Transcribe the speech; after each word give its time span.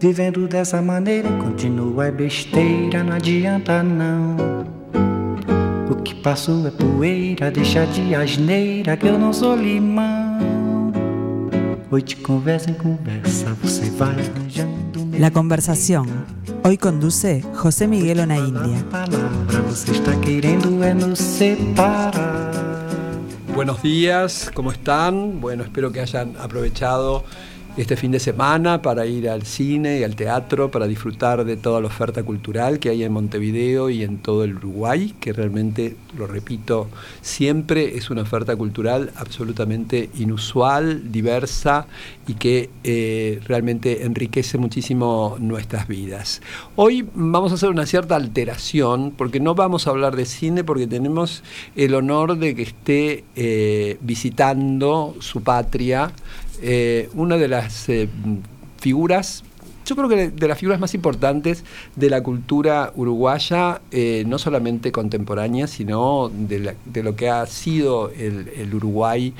Vivendo 0.00 0.48
dessa 0.48 0.80
maneira, 0.80 1.28
continua 1.32 2.06
é 2.06 2.10
besteira, 2.10 3.04
não 3.04 3.12
adianta 3.12 3.82
não. 3.82 4.34
O 5.90 5.94
que 5.96 6.14
passou 6.14 6.66
é 6.66 6.70
poeira, 6.70 7.50
deixa 7.50 7.84
de 7.84 8.14
asneira 8.14 8.96
que 8.96 9.06
eu 9.06 9.18
não 9.18 9.30
sou 9.30 9.54
limão. 9.54 10.90
Hoy 11.90 12.00
de 12.00 12.16
conversa 12.16 12.70
en 12.70 12.74
conversa, 12.74 13.54
você 13.62 13.90
vai 13.90 14.08
arranjando. 14.08 15.18
La 15.18 15.30
conversación. 15.30 16.06
Hoy 16.64 16.78
conduce 16.78 17.44
José 17.54 17.86
Miguel 17.86 18.20
Ona 18.20 18.38
India. 18.38 18.82
Palavra, 18.90 19.60
você 19.68 19.90
está 19.90 20.18
querendo 20.22 20.82
é 20.82 20.94
nos 20.94 21.18
separar. 21.18 22.40
Buenos 23.54 23.82
días, 23.82 24.50
¿cómo 24.54 24.72
están? 24.72 25.42
Bueno, 25.42 25.62
espero 25.62 25.92
que 25.92 26.00
hayan 26.00 26.36
aprovechado 26.40 27.22
este 27.76 27.96
fin 27.96 28.10
de 28.10 28.18
semana 28.18 28.82
para 28.82 29.06
ir 29.06 29.28
al 29.28 29.44
cine 29.44 30.00
y 30.00 30.04
al 30.04 30.16
teatro, 30.16 30.70
para 30.70 30.86
disfrutar 30.86 31.44
de 31.44 31.56
toda 31.56 31.80
la 31.80 31.86
oferta 31.86 32.22
cultural 32.22 32.78
que 32.78 32.88
hay 32.88 33.04
en 33.04 33.12
Montevideo 33.12 33.90
y 33.90 34.02
en 34.02 34.18
todo 34.18 34.44
el 34.44 34.56
Uruguay, 34.56 35.14
que 35.20 35.32
realmente, 35.32 35.96
lo 36.16 36.26
repito, 36.26 36.88
siempre 37.20 37.96
es 37.96 38.10
una 38.10 38.22
oferta 38.22 38.56
cultural 38.56 39.12
absolutamente 39.16 40.10
inusual, 40.18 41.12
diversa 41.12 41.86
y 42.26 42.34
que 42.34 42.70
eh, 42.84 43.40
realmente 43.46 44.04
enriquece 44.04 44.58
muchísimo 44.58 45.36
nuestras 45.38 45.86
vidas. 45.86 46.42
Hoy 46.76 47.06
vamos 47.14 47.52
a 47.52 47.54
hacer 47.54 47.68
una 47.68 47.86
cierta 47.86 48.16
alteración, 48.16 49.12
porque 49.16 49.40
no 49.40 49.54
vamos 49.54 49.86
a 49.86 49.90
hablar 49.90 50.16
de 50.16 50.26
cine, 50.26 50.64
porque 50.64 50.86
tenemos 50.86 51.42
el 51.76 51.94
honor 51.94 52.36
de 52.36 52.54
que 52.54 52.62
esté 52.62 53.24
eh, 53.36 53.96
visitando 54.00 55.14
su 55.20 55.42
patria 55.42 56.12
eh, 56.62 57.08
una 57.14 57.36
de 57.36 57.48
las 57.48 57.88
eh, 57.88 58.08
figuras, 58.78 59.44
yo 59.86 59.96
creo 59.96 60.08
que 60.08 60.30
de 60.30 60.48
las 60.48 60.58
figuras 60.58 60.78
más 60.78 60.94
importantes 60.94 61.64
de 61.96 62.10
la 62.10 62.22
cultura 62.22 62.92
uruguaya, 62.94 63.80
eh, 63.90 64.24
no 64.26 64.38
solamente 64.38 64.92
contemporánea, 64.92 65.66
sino 65.66 66.30
de, 66.32 66.76
lo 67.02 67.16
que 67.16 67.28
ha 67.28 67.44
sido 67.46 68.10
el, 68.10 68.48
el 68.56 68.74
Uruguay 68.74 69.34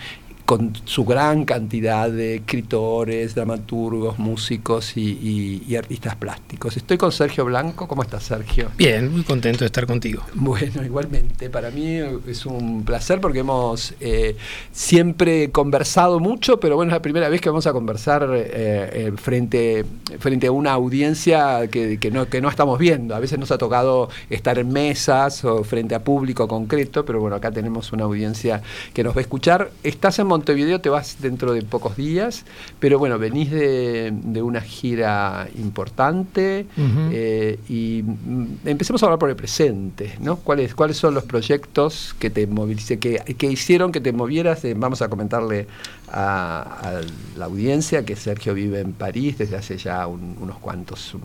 con 0.50 0.72
su 0.84 1.04
gran 1.04 1.44
cantidad 1.44 2.10
de 2.10 2.34
escritores, 2.34 3.36
dramaturgos, 3.36 4.18
músicos 4.18 4.96
y, 4.96 5.76
artistas 5.76 6.16
plásticos. 6.16 6.76
Estoy 6.76 6.98
con 6.98 7.12
Sergio 7.12 7.44
Blanco. 7.44 7.86
¿Cómo 7.86 8.02
estás, 8.02 8.24
Sergio? 8.24 8.68
Bien, 8.76 9.12
muy 9.12 9.22
contento 9.22 9.60
de 9.60 9.66
estar 9.66 9.86
contigo. 9.86 10.24
Bueno, 10.34 10.82
igualmente. 10.84 11.50
Para 11.50 11.70
mí 11.70 12.00
es 12.26 12.46
un 12.46 12.84
placer 12.84 13.20
porque 13.20 13.38
hemos 13.38 13.94
eh, 14.00 14.34
siempre 14.72 15.52
conversado 15.52 16.18
mucho, 16.18 16.58
pero 16.58 16.74
bueno, 16.74 16.90
es 16.90 16.94
la 16.94 17.02
primera 17.02 17.28
vez 17.28 17.40
que 17.40 17.48
vamos 17.48 17.68
a 17.68 17.72
conversar 17.72 18.28
eh, 18.34 19.12
frente, 19.18 19.84
frente 20.18 20.48
a 20.48 20.50
una 20.50 20.72
audiencia 20.72 21.68
que, 21.68 22.10
no, 22.12 22.28
que 22.28 22.40
no 22.40 22.48
estamos 22.48 22.76
viendo. 22.76 23.14
A 23.14 23.20
veces 23.20 23.38
nos 23.38 23.52
ha 23.52 23.58
tocado 23.58 24.08
estar 24.28 24.58
en 24.58 24.72
mesas 24.72 25.44
o 25.44 25.62
frente 25.62 25.94
a 25.94 26.02
público 26.02 26.48
concreto, 26.48 27.04
pero 27.04 27.20
bueno, 27.20 27.36
acá 27.36 27.52
tenemos 27.52 27.92
una 27.92 28.02
audiencia 28.02 28.62
que 28.92 29.04
nos 29.04 29.14
va 29.14 29.20
a 29.20 29.22
escuchar. 29.22 29.70
Estás 29.84 30.18
en 30.18 30.26
Montevideo 30.26 30.39
te 30.42 30.88
vas 30.88 31.16
dentro 31.20 31.52
de 31.52 31.62
pocos 31.62 31.96
días, 31.96 32.44
pero 32.78 32.98
bueno, 32.98 33.19
venís 33.19 33.50
de, 33.50 34.12
una 34.42 34.60
gira 34.60 35.48
importante 35.56 36.66
eh, 37.12 37.58
y 37.69 38.02
mm, 38.02 38.47
empecemos 38.66 39.02
a 39.02 39.06
hablar 39.06 39.19
por 39.19 39.30
el 39.30 39.36
presente, 39.36 40.16
¿no? 40.20 40.36
¿Cuáles, 40.36 40.74
cuáles 40.74 40.97
son 40.97 41.14
los 41.14 41.24
proyectos 41.24 42.14
que 42.19 42.30
te 42.30 42.47
movilice, 42.47 42.98
que, 42.98 43.22
hicieron 43.41 43.92
que 43.92 44.00
te 44.00 44.12
movieras? 44.12 44.64
Eh, 44.64 44.74
vamos 44.77 45.02
a 45.02 45.08
comentarle 45.08 45.66
a, 46.08 47.00
la 47.36 47.44
audiencia 47.44 48.04
que 48.04 48.16
Sergio 48.16 48.54
vive 48.54 48.80
en 48.80 48.92
París 48.92 49.38
desde 49.38 49.56
hace 49.56 49.77
ya 49.77 50.06
unos 50.06 50.58
cuantos... 50.58 51.16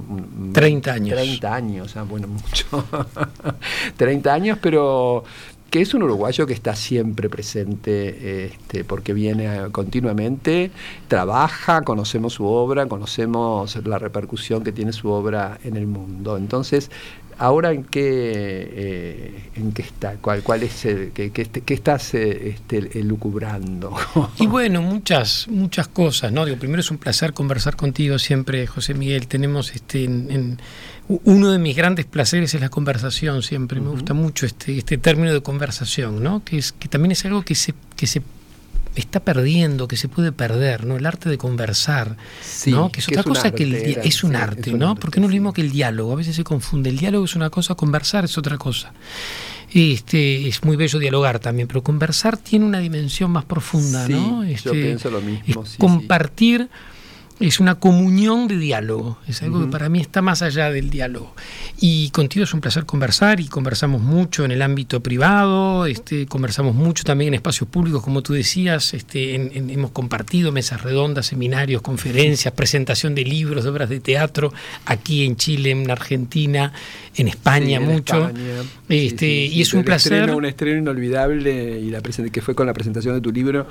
30 0.53 0.93
años. 0.93 1.15
30 1.15 1.53
años, 1.53 1.97
ah, 1.97 2.03
bueno, 2.03 2.27
mucho. 2.27 2.85
30 3.97 4.33
años, 4.33 4.59
pero 4.61 5.23
que 5.69 5.81
es 5.81 5.93
un 5.93 6.03
uruguayo 6.03 6.47
que 6.47 6.53
está 6.53 6.75
siempre 6.75 7.29
presente, 7.29 8.45
este, 8.45 8.83
porque 8.83 9.13
viene 9.13 9.71
continuamente, 9.71 10.71
trabaja, 11.07 11.81
conocemos 11.81 12.33
su 12.33 12.45
obra, 12.45 12.87
conocemos 12.87 13.75
la 13.85 13.99
repercusión 13.99 14.63
que 14.63 14.71
tiene 14.71 14.93
su 14.93 15.09
obra 15.09 15.59
en 15.63 15.75
el 15.75 15.87
mundo. 15.87 16.37
Entonces, 16.37 16.91
ahora 17.37 17.71
en 17.71 17.83
qué, 17.83 18.01
eh, 18.03 19.49
en 19.55 19.71
qué 19.71 19.81
está, 19.81 20.15
cuál, 20.15 20.43
cuál 20.43 20.63
es 20.63 20.85
el, 20.85 21.11
qué, 21.11 21.31
qué, 21.31 21.73
estás 21.73 22.13
eh, 22.13 22.49
este, 22.49 22.99
elucubrando. 22.99 23.95
y 24.39 24.47
bueno, 24.47 24.81
muchas, 24.81 25.47
muchas 25.49 25.87
cosas, 25.87 26.31
¿no? 26.31 26.45
Digo, 26.45 26.57
primero 26.57 26.79
es 26.81 26.91
un 26.91 26.97
placer 26.97 27.33
conversar 27.33 27.75
contigo 27.75 28.19
siempre, 28.19 28.67
José 28.67 28.93
Miguel. 28.93 29.27
Tenemos 29.27 29.73
este 29.75 30.03
en 30.05 30.59
uno 31.07 31.51
de 31.51 31.59
mis 31.59 31.75
grandes 31.75 32.05
placeres 32.05 32.53
es 32.53 32.61
la 32.61 32.69
conversación 32.69 33.43
siempre. 33.43 33.79
Me 33.79 33.89
gusta 33.89 34.13
mucho 34.13 34.45
este, 34.45 34.77
este 34.77 34.97
término 34.97 35.33
de 35.33 35.41
conversación, 35.41 36.23
¿no? 36.23 36.43
Que, 36.43 36.57
es, 36.57 36.71
que 36.71 36.87
también 36.87 37.11
es 37.11 37.23
algo 37.25 37.43
que 37.43 37.53
se, 37.53 37.73
que 37.95 38.07
se 38.07 38.21
está 38.95 39.19
perdiendo, 39.19 39.87
que 39.87 39.97
se 39.97 40.07
puede 40.07 40.31
perder, 40.31 40.85
¿no? 40.85 40.97
El 40.97 41.05
arte 41.05 41.29
de 41.29 41.37
conversar, 41.37 42.17
¿no? 42.67 42.91
Que 42.91 42.99
es 42.99 43.07
otra 43.07 43.23
cosa 43.23 43.51
que 43.51 43.63
el 43.63 43.75
es 43.75 44.23
un 44.23 44.35
arte, 44.35 44.71
¿no? 44.71 44.95
Porque 44.95 45.19
no 45.19 45.27
es 45.27 45.31
lo 45.31 45.35
mismo 45.35 45.53
que 45.53 45.61
el 45.61 45.71
diálogo, 45.71 46.13
a 46.13 46.15
veces 46.15 46.35
se 46.35 46.43
confunde. 46.43 46.89
El 46.89 46.97
diálogo 46.97 47.25
es 47.25 47.35
una 47.35 47.49
cosa, 47.49 47.75
conversar 47.75 48.25
es 48.25 48.37
otra 48.37 48.57
cosa. 48.57 48.93
Este, 49.71 50.47
es 50.47 50.63
muy 50.63 50.77
bello 50.77 50.99
dialogar 50.99 51.39
también, 51.39 51.67
pero 51.67 51.83
conversar 51.83 52.37
tiene 52.37 52.65
una 52.65 52.79
dimensión 52.79 53.31
más 53.31 53.45
profunda, 53.45 54.07
¿no? 54.07 54.43
yo 54.43 54.49
este, 54.49 54.71
pienso 54.71 55.09
lo 55.09 55.21
mismo. 55.21 55.65
compartir 55.77 56.69
es 57.39 57.59
una 57.59 57.75
comunión 57.75 58.47
de 58.47 58.57
diálogo, 58.57 59.17
es 59.27 59.43
algo 59.43 59.59
que 59.65 59.67
para 59.67 59.89
mí 59.89 59.99
está 59.99 60.21
más 60.21 60.41
allá 60.41 60.71
del 60.71 60.89
diálogo. 60.89 61.33
Y 61.81 62.09
contigo 62.11 62.45
es 62.45 62.53
un 62.53 62.61
placer 62.61 62.85
conversar 62.85 63.41
y 63.41 63.47
conversamos 63.47 64.01
mucho 64.01 64.45
en 64.45 64.51
el 64.51 64.61
ámbito 64.61 65.01
privado, 65.01 65.85
este, 65.85 66.27
conversamos 66.27 66.75
mucho 66.75 67.03
también 67.03 67.29
en 67.29 67.33
espacios 67.35 67.69
públicos, 67.69 68.01
como 68.01 68.21
tú 68.21 68.33
decías, 68.33 68.93
este, 68.93 69.35
hemos 69.35 69.91
compartido 69.91 70.53
mesas 70.53 70.81
redondas, 70.81 71.25
seminarios, 71.25 71.81
conferencias, 71.81 72.53
presentación 72.53 73.13
de 73.15 73.25
libros, 73.25 73.65
de 73.65 73.69
obras 73.69 73.89
de 73.89 73.99
teatro, 73.99 74.53
aquí 74.85 75.25
en 75.25 75.35
Chile, 75.35 75.71
en 75.71 75.91
Argentina, 75.91 76.71
en 77.15 77.27
España 77.27 77.81
mucho. 77.81 78.31
este, 78.87 79.27
y 79.27 79.61
es 79.61 79.73
un 79.73 79.83
placer. 79.83 80.33
un 80.33 80.45
estreno 80.45 80.79
inolvidable 80.79 81.79
y 81.79 81.89
la 81.89 82.01
que 82.01 82.41
fue 82.41 82.55
con 82.55 82.67
la 82.67 82.73
presentación 82.73 83.15
de 83.15 83.21
tu 83.21 83.31
libro, 83.31 83.67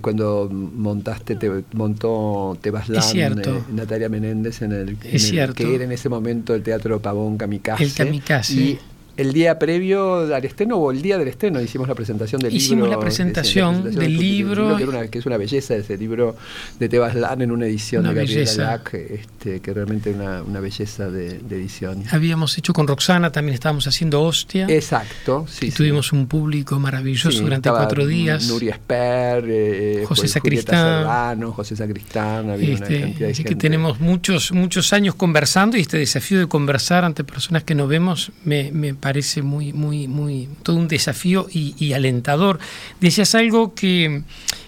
cuando 0.00 0.48
montaste, 0.50 1.36
te 1.36 1.64
montó 1.74 2.47
Tebaslan, 2.56 3.02
cierto. 3.02 3.56
Eh, 3.56 3.62
Natalia 3.72 4.08
Menéndez 4.08 4.62
en 4.62 4.72
el, 4.72 4.96
que 4.96 5.74
era 5.74 5.84
en 5.84 5.92
ese 5.92 6.08
momento 6.08 6.54
el 6.54 6.62
Teatro 6.62 7.00
Pavón 7.00 7.36
Kamikaze. 7.36 7.84
El 7.84 7.92
Kamikaze 7.92 8.78
el 9.18 9.32
día 9.32 9.58
previo 9.58 10.32
al 10.32 10.44
estreno 10.44 10.76
o 10.76 10.92
el 10.92 11.02
día 11.02 11.18
del 11.18 11.26
estreno 11.26 11.60
hicimos 11.60 11.88
la 11.88 11.96
presentación 11.96 12.40
del 12.40 12.52
libro. 12.52 12.64
Hicimos 12.64 12.88
la 12.88 13.00
presentación, 13.00 13.92
del 13.92 14.16
libro. 14.16 14.76
que, 15.10 15.18
es 15.18 15.26
una 15.26 15.36
belleza 15.36 15.74
ese 15.74 15.98
libro 15.98 16.36
de 16.78 16.88
Tebas 16.88 17.16
Lan 17.16 17.42
en 17.42 17.50
una 17.50 17.66
edición 17.66 18.04
de 18.04 18.14
Gabriela 18.14 18.52
Lac, 18.54 18.94
este, 18.94 19.58
que 19.58 19.74
realmente 19.74 20.10
una, 20.10 20.44
una 20.44 20.60
belleza 20.60 21.10
de, 21.10 21.40
edición. 21.50 22.04
Habíamos 22.12 22.56
hecho 22.58 22.72
con 22.72 22.86
Roxana, 22.86 23.32
también 23.32 23.54
estábamos 23.54 23.88
haciendo 23.88 24.22
Hostia. 24.22 24.66
Exacto, 24.68 25.46
sí. 25.48 25.72
tuvimos 25.72 26.12
un 26.12 26.28
público 26.28 26.78
maravilloso 26.78 27.42
durante 27.42 27.70
cuatro 27.70 28.06
días. 28.06 28.46
Nuria 28.46 28.74
Esper, 28.74 29.44
eh, 29.48 30.04
José 30.06 30.28
Sacristán. 30.28 31.42
José 31.50 31.74
Sacristán, 31.74 32.50
había 32.50 32.76
una 32.76 32.84
este, 32.84 33.00
cantidad 33.00 33.26
de 33.26 33.32
así 33.32 33.42
que 33.42 33.56
tenemos 33.56 33.98
muchos, 33.98 34.52
muchos 34.52 34.92
años 34.92 35.16
conversando 35.16 35.76
y 35.76 35.80
este 35.80 35.98
desafío 35.98 36.38
de 36.38 36.46
conversar 36.46 37.04
ante 37.04 37.24
personas 37.24 37.64
que 37.64 37.74
no 37.74 37.88
vemos 37.88 38.30
me, 38.44 38.70
me 38.70 38.94
parece 38.94 39.07
muy, 39.42 39.72
muy, 39.72 40.08
muy, 40.08 40.48
todo 40.62 40.76
un 40.76 40.88
desafío 40.88 41.46
y, 41.50 41.92
alentador. 41.92 42.58
Decías 43.00 43.34
algo 43.34 43.74
que, 43.74 44.22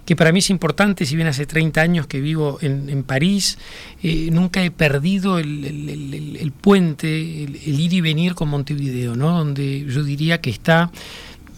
que, 0.05 0.17
para 0.17 0.33
mí 0.33 0.41
es 0.41 0.51
importante, 0.51 1.07
si 1.07 1.17
bien 1.17 1.29
hace 1.29 1.47
30 1.47 1.81
años 1.81 2.07
que 2.07 2.21
vivo 2.21 2.59
en, 2.63 3.03
París, 3.03 3.59
eh, 4.03 4.29
nunca 4.33 4.63
he 4.65 4.71
perdido 4.71 5.39
el, 5.39 6.53
puente, 6.61 7.45
el, 7.45 7.81
ir 7.81 7.93
y 7.93 8.01
venir 8.01 8.35
con 8.35 8.49
Montevideo, 8.49 9.17
¿no? 9.17 9.39
donde 9.39 9.85
yo 9.87 10.03
diría 10.03 10.41
que 10.41 10.51
está 10.51 10.91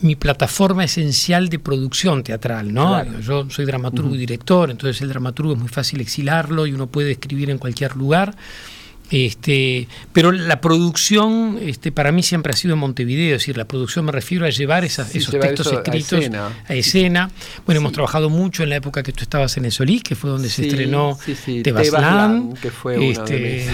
mi 0.00 0.16
plataforma 0.16 0.84
esencial 0.84 1.48
de 1.48 1.58
producción 1.60 2.24
teatral, 2.24 2.74
¿no? 2.74 3.20
Yo 3.20 3.48
soy 3.50 3.64
dramaturgo 3.64 4.14
y 4.16 4.18
director, 4.18 4.68
entonces 4.70 5.00
el 5.00 5.08
dramaturgo 5.08 5.52
es 5.52 5.58
muy 5.60 5.68
fácil 5.68 6.00
exilarlo 6.00 6.66
y 6.66 6.72
uno 6.72 6.88
puede 6.88 7.12
escribir 7.12 7.50
en 7.50 7.58
cualquier 7.58 7.94
lugar 7.94 8.34
Este, 9.10 9.88
pero 10.14 10.32
la 10.32 10.62
producción 10.62 11.58
este, 11.60 11.92
para 11.92 12.12
mí 12.12 12.22
siempre 12.22 12.52
ha 12.52 12.56
sido 12.56 12.74
en 12.74 12.80
Montevideo, 12.80 13.36
es 13.36 13.42
decir, 13.42 13.58
la 13.58 13.66
producción 13.66 14.06
me 14.06 14.12
refiero 14.12 14.46
a 14.46 14.50
llevar 14.50 14.84
esos 14.86 15.10
textos 15.10 15.70
escritos 15.70 16.30
a 16.66 16.74
escena. 16.74 17.30
Bueno, 17.66 17.80
hemos 17.80 17.92
trabajado 17.92 18.30
mucho 18.30 18.62
en 18.62 18.70
la 18.70 18.76
época 18.76 19.02
que 19.02 19.12
tú 19.12 19.22
estabas 19.22 19.56
en 19.58 19.66
el 19.66 19.72
Solís, 19.72 20.02
que 20.02 20.14
fue 20.14 20.30
donde 20.30 20.48
se 20.48 20.66
estrenó 20.66 21.18
Tebaslan, 21.62 22.54
que 22.54 22.70
fue 22.70 22.98
uno 22.98 23.24
este, 23.24 23.66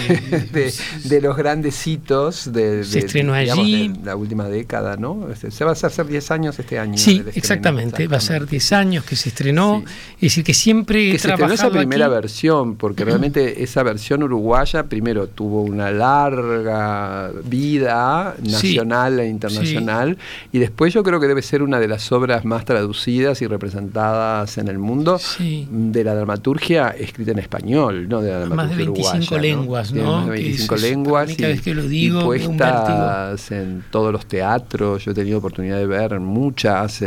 de, 1.05 1.21
los 1.21 1.37
grandes 1.37 1.87
hitos 1.87 2.53
de, 2.53 2.83
se 2.83 3.01
estrenó 3.01 3.33
allí. 3.35 3.93
la 4.03 4.17
última 4.17 4.49
década, 4.49 4.97
¿no? 4.97 5.29
Este, 5.31 5.53
se 5.53 5.65
va 5.65 5.71
a 5.71 5.75
hacer 5.75 6.07
10 6.07 6.31
años 6.33 6.59
este 6.59 6.81
año. 6.81 6.99
Sí, 6.99 7.23
exactamente, 7.35 8.09
va 8.09 8.17
a 8.17 8.21
ser 8.21 8.47
10 8.47 8.73
años 8.73 9.05
que 9.05 9.15
se 9.15 9.29
estrenó, 9.29 9.85
es 10.17 10.21
decir, 10.21 10.43
que 10.43 10.55
siempre 10.55 11.13
que 11.13 11.19
se 11.19 11.29
estrenó 11.29 11.53
esa 11.53 11.71
primera 11.71 12.09
versión, 12.09 12.77
porque 12.77 13.05
realmente 13.05 13.63
esa 13.63 13.85
versión 13.85 14.25
uruguaya 14.25 14.85
primero 14.85 15.28
tuvo 15.29 15.63
una 15.63 15.91
larga 15.91 17.31
vida 17.45 18.35
nacional 18.43 19.21
e 19.21 19.29
internacional 19.29 20.19
y 20.53 20.59
después 20.59 20.95
yo 20.95 21.03
creo 21.03 21.21
que 21.21 21.27
debe 21.27 21.43
ser 21.43 21.63
una 21.63 21.79
de 21.81 21.89
las 21.89 22.11
obras 22.13 22.45
más 22.45 22.65
traducidas 22.65 23.43
y 23.43 23.47
representadas 23.47 24.59
en 24.59 24.69
el 24.69 24.79
mundo 24.79 25.21
de 25.39 26.05
la 26.05 26.15
dramaturgia 26.15 26.89
escrita 26.91 27.33
en 27.33 27.39
español, 27.39 28.09
no 28.09 28.21
de 28.21 28.31
la 28.31 28.41
dramaturgia 28.41 28.69
Más 28.69 28.77
de 28.77 28.85
25 28.85 29.39
lenguas, 29.39 29.93
¿no? 29.93 30.13
Más 30.19 30.27
de 30.27 30.33
25 30.33 30.77
lenguas 30.77 31.37
que 31.37 31.75
lo 31.75 31.83
digo, 31.83 32.23
puestas 32.25 33.51
en 33.51 33.85
todos 33.91 34.13
los 34.13 34.27
teatros. 34.27 35.05
Yo 35.05 35.13
he 35.13 35.15
tenido 35.15 35.39
oportunidad 35.39 35.79
de 35.79 35.87
ver 35.87 36.19
muchas 36.21 37.03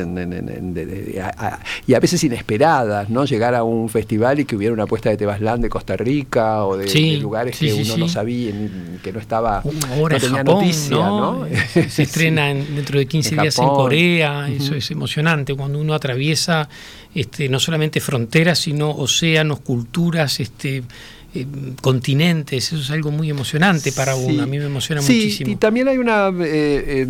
y 1.88 1.94
a 1.94 2.00
veces 2.00 2.24
inesperadas, 2.24 3.10
¿no? 3.10 3.26
Llegar 3.26 3.56
a 3.56 3.64
un 3.64 3.90
festival 3.90 4.40
y 4.40 4.46
que 4.46 4.56
hubiera 4.56 4.74
una 4.74 4.86
puesta 4.86 5.10
de 5.10 5.18
Tebaslán 5.18 5.62
de 5.62 5.70
Costa 5.70 5.96
Rica 5.96 6.66
o 6.66 6.78
de, 6.78 7.18
lugares 7.18 7.58
que 7.58 7.74
uno 7.74 7.98
no 8.02 8.10
sabía, 8.10 8.52
que 9.04 9.14
no 9.14 9.20
estaba, 9.20 9.64
Ahora 9.96 10.18
no 10.18 10.22
tenía 10.22 10.44
noticia, 10.44 10.98
¿no? 10.98 11.46
Se 11.90 12.04
estrena 12.04 12.48
dentro 12.48 13.00
de 13.00 13.06
15 13.06 13.36
días 13.36 13.58
en 13.60 13.68
Corea, 13.68 14.50
eso 14.50 14.76
es 14.76 14.92
emocionante 14.92 15.56
cuando 15.56 15.80
uno 15.80 15.94
atraviesa 15.94 16.68
este, 17.14 17.50
no 17.50 17.60
solamente 17.60 18.00
fronteras, 18.00 18.60
sino 18.60 18.90
océanos, 18.92 19.60
culturas, 19.60 20.40
este 20.40 20.84
eh, 21.34 21.48
continentes, 21.82 22.74
eso 22.74 22.82
es 22.82 22.92
algo 22.92 23.10
muy 23.10 23.30
emocionante 23.30 23.94
para 23.94 24.16
uno, 24.16 24.44
a 24.44 24.46
mí 24.46 24.60
me 24.60 24.66
emociona 24.66 25.02
sí, 25.02 25.14
muchísimo. 25.14 25.52
Y 25.52 25.56
también 25.56 25.88
hay 25.88 25.98
una, 25.98 26.28
eh, 26.28 27.08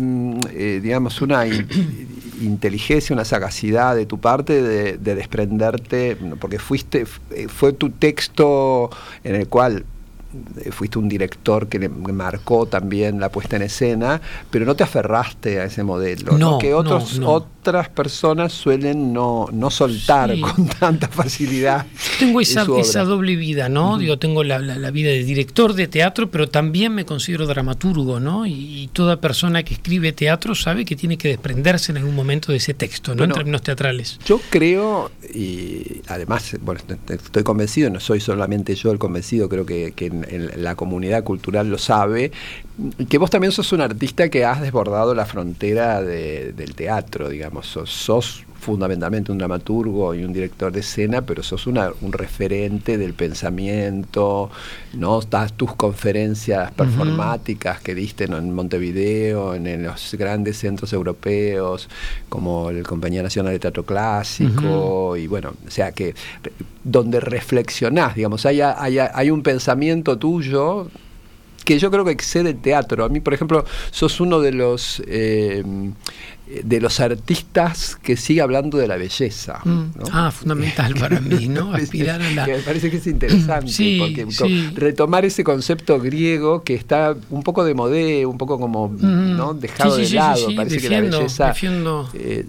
eh, 0.52 0.80
digamos, 0.80 1.20
una 1.22 1.44
inteligencia, 2.40 3.14
una 3.14 3.24
sagacidad 3.24 3.96
de 3.96 4.06
tu 4.06 4.20
parte 4.20 4.62
de, 4.62 4.96
de 4.96 5.14
desprenderte, 5.16 6.16
porque 6.38 6.60
fuiste, 6.60 7.04
fue 7.04 7.72
tu 7.72 7.90
texto 7.90 8.90
en 9.24 9.34
el 9.34 9.48
cual 9.48 9.86
fuiste 10.70 10.98
un 10.98 11.08
director 11.08 11.68
que 11.68 11.78
le 11.78 11.88
marcó 11.88 12.66
también 12.66 13.20
la 13.20 13.30
puesta 13.30 13.56
en 13.56 13.62
escena, 13.62 14.20
pero 14.50 14.64
no 14.64 14.74
te 14.74 14.84
aferraste 14.84 15.60
a 15.60 15.64
ese 15.64 15.82
modelo, 15.82 16.38
no, 16.38 16.58
que 16.58 16.74
otros, 16.74 17.20
otras 17.24 17.88
personas 17.88 18.52
suelen 18.52 19.12
no, 19.12 19.48
no 19.52 19.70
soltar 19.70 20.38
con 20.40 20.66
tanta 20.68 21.08
facilidad. 21.08 21.86
tengo 22.18 22.40
esa, 22.40 22.66
esa 22.78 23.04
doble 23.04 23.36
vida, 23.36 23.68
¿no? 23.68 23.98
Digo, 23.98 24.18
tengo 24.18 24.42
la, 24.44 24.58
vida 24.90 25.10
de 25.10 25.24
director 25.24 25.74
de 25.74 25.88
teatro, 25.88 26.30
pero 26.30 26.48
también 26.48 26.94
me 26.94 27.04
considero 27.04 27.46
dramaturgo, 27.46 28.20
¿no? 28.20 28.46
Y, 28.46 28.90
toda 28.92 29.20
persona 29.20 29.62
que 29.62 29.74
escribe 29.74 30.12
teatro 30.12 30.54
sabe 30.54 30.84
que 30.84 30.96
tiene 30.96 31.16
que 31.16 31.28
desprenderse 31.28 31.92
en 31.92 31.98
algún 31.98 32.14
momento 32.14 32.52
de 32.52 32.58
ese 32.58 32.74
texto, 32.74 33.14
¿no? 33.14 33.24
en 33.24 33.30
términos 33.30 33.62
teatrales. 33.62 34.18
Yo 34.26 34.40
creo, 34.50 35.10
y 35.32 36.02
además, 36.08 36.56
bueno, 36.60 36.80
estoy 37.08 37.42
convencido, 37.42 37.88
no 37.88 38.00
soy 38.00 38.20
solamente 38.20 38.74
yo 38.74 38.90
el 38.90 38.98
convencido, 38.98 39.48
creo 39.48 39.64
que, 39.64 39.92
que 39.92 40.10
la 40.56 40.74
comunidad 40.74 41.24
cultural 41.24 41.68
lo 41.68 41.78
sabe, 41.78 42.32
que 43.08 43.18
vos 43.18 43.30
también 43.30 43.52
sos 43.52 43.72
un 43.72 43.80
artista 43.80 44.28
que 44.28 44.44
has 44.44 44.60
desbordado 44.60 45.14
la 45.14 45.26
frontera 45.26 46.02
del 46.02 46.74
teatro, 46.74 47.28
digamos, 47.28 47.66
sos, 47.66 48.44
fundamentalmente 48.62 49.32
un 49.32 49.38
dramaturgo 49.38 50.14
y 50.14 50.22
un 50.22 50.32
director 50.32 50.70
de 50.70 50.80
escena, 50.80 51.22
pero 51.22 51.42
sos 51.42 51.66
una, 51.66 51.90
un 52.00 52.12
referente 52.12 52.96
del 52.96 53.12
pensamiento, 53.12 54.50
¿no? 54.94 55.20
Das 55.20 55.52
tus 55.54 55.74
conferencias 55.74 56.70
performáticas 56.70 57.80
que 57.80 57.94
diste 57.94 58.24
en 58.24 58.54
Montevideo, 58.54 59.54
en, 59.54 59.82
los 59.82 60.14
grandes 60.14 60.58
centros 60.58 60.92
europeos, 60.92 61.88
como 62.28 62.70
el 62.70 62.84
Compañía 62.84 63.22
Nacional 63.22 63.52
de 63.52 63.58
Teatro 63.58 63.84
Clásico, 63.84 65.16
y 65.16 65.26
bueno, 65.26 65.54
o 65.66 65.70
sea 65.70 65.90
que 65.90 66.14
donde 66.84 67.18
reflexionás, 67.18 68.14
digamos, 68.14 68.46
hay, 68.46 68.60
hay, 68.60 68.98
hay 68.98 69.30
un 69.30 69.42
pensamiento 69.42 70.18
tuyo 70.18 70.88
que 71.64 71.78
yo 71.78 71.90
creo 71.90 72.04
que 72.04 72.10
excede 72.10 72.50
el 72.50 72.60
teatro. 72.60 73.04
A 73.04 73.08
mí, 73.08 73.20
por 73.20 73.34
ejemplo, 73.34 73.64
sos 73.90 74.20
uno 74.20 74.40
de 74.40 74.52
los 74.52 75.02
eh, 75.06 75.62
de 76.46 76.80
los 76.80 77.00
artistas 77.00 77.96
que 78.02 78.16
sigue 78.16 78.40
hablando 78.40 78.78
de 78.78 78.86
la 78.86 78.96
belleza. 78.96 79.60
Mm. 79.64 79.84
Ah, 80.12 80.30
fundamental 80.30 80.94
para 80.94 81.20
mí, 81.20 81.48
¿no? 81.48 81.72
Aspirar 81.74 82.20
a 82.20 82.30
la... 82.30 82.46
me 82.46 82.58
parece 82.58 82.90
que 82.90 82.98
es 82.98 83.06
interesante, 83.06 83.98
porque 83.98 84.26
retomar 84.74 85.24
ese 85.24 85.44
concepto 85.44 85.98
griego 86.00 86.62
que 86.62 86.74
está 86.74 87.16
un 87.30 87.42
poco 87.42 87.64
de 87.64 87.74
modé, 87.74 88.26
un 88.26 88.38
poco 88.38 88.58
como 88.58 88.88
mm. 88.88 89.36
¿no? 89.36 89.54
dejado 89.54 89.96
de 89.96 90.10
lado. 90.10 90.48
parece 90.54 90.78
que 90.78 90.88
la 90.90 91.00
belleza... 91.00 91.54
Eh, 92.14 92.46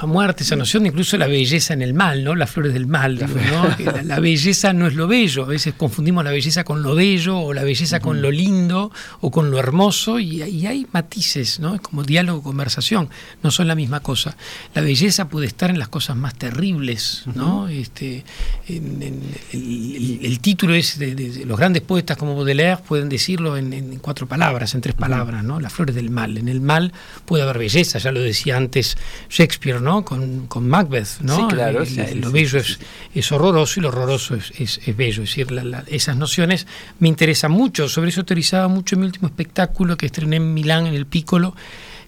a 0.00 0.06
muerte 0.06 0.44
esa 0.44 0.54
noción 0.54 0.84
de 0.84 0.90
incluso 0.90 1.16
la 1.16 1.26
belleza 1.26 1.74
en 1.74 1.82
el 1.82 1.92
mal, 1.92 2.22
¿no? 2.22 2.36
Las 2.36 2.50
flores 2.50 2.72
del 2.72 2.86
mal, 2.86 3.18
¿no? 3.18 4.02
la, 4.04 4.20
belleza 4.20 4.72
no 4.72 4.86
es 4.86 4.94
lo 4.94 5.08
bello, 5.08 5.42
a 5.42 5.48
veces 5.48 5.74
confundimos 5.76 6.22
la 6.22 6.30
belleza 6.30 6.62
con 6.62 6.84
lo 6.84 6.94
bello 6.94 7.36
o 7.40 7.52
la 7.52 7.64
belleza 7.64 7.98
con 7.98 8.22
lo 8.22 8.30
lindo 8.30 8.92
o 9.20 9.32
con 9.32 9.50
lo 9.50 9.58
hermoso 9.58 10.20
y, 10.20 10.40
y 10.44 10.66
hay 10.66 10.86
matices, 10.92 11.58
¿no? 11.58 11.74
Es 11.74 11.80
como 11.80 12.04
diálogo, 12.04 12.44
conversación 12.44 13.10
no 13.42 13.50
son 13.50 13.66
la 13.66 13.74
misma 13.74 13.98
cosa. 13.98 14.36
La 14.72 14.82
belleza 14.82 15.28
puede 15.28 15.48
estar 15.48 15.68
en 15.68 15.80
las 15.80 15.88
cosas 15.88 16.16
más 16.16 16.36
terribles, 16.36 17.24
¿no? 17.34 17.66
este, 17.66 18.24
el, 18.68 20.38
título 20.40 20.74
es 20.74 20.98
de, 20.98 21.44
los 21.44 21.58
grandes 21.58 21.82
poetas 21.82 22.16
como 22.16 22.36
Baudelaire 22.36 22.78
pueden 22.86 23.08
decirlo 23.08 23.56
en, 23.56 23.98
cuatro 23.98 24.28
palabras, 24.28 24.76
en 24.76 24.80
tres 24.80 24.94
palabras, 24.94 25.42
¿no? 25.42 25.58
Las 25.58 25.72
flores 25.72 25.96
del 25.96 26.10
mal. 26.10 26.38
En 26.38 26.46
el 26.48 26.60
mal 26.60 26.92
puede 27.24 27.42
haber 27.42 27.58
belleza, 27.58 27.98
ya 27.98 28.12
lo 28.12 28.20
decía 28.20 28.56
antes 28.56 28.96
Shakespeare, 29.28 29.80
¿no? 29.80 29.87
Con, 30.04 30.46
con 30.46 30.68
Macbeth, 30.68 31.20
¿no? 31.20 31.36
Sí, 31.36 31.54
claro, 31.54 31.82
lo 32.14 32.30
bello 32.30 32.58
es, 32.58 32.78
es, 33.14 33.32
horroroso 33.32 33.80
y 33.80 33.82
lo 33.82 33.88
horroroso 33.88 34.34
es, 34.34 34.80
bello. 34.96 35.22
Es 35.22 35.30
decir, 35.30 35.46
esas 35.86 36.16
nociones 36.16 36.66
me 36.98 37.08
interesan 37.08 37.52
mucho. 37.52 37.88
Sobre 37.88 38.10
eso 38.10 38.24
teorizaba 38.24 38.68
mucho 38.68 38.94
en 38.94 39.00
mi 39.00 39.06
último 39.06 39.28
espectáculo 39.28 39.96
que 39.96 40.06
estrené 40.06 40.36
en 40.36 40.54
Milán, 40.54 40.86
en 40.86 40.94
el 40.94 41.06
Piccolo 41.06 41.54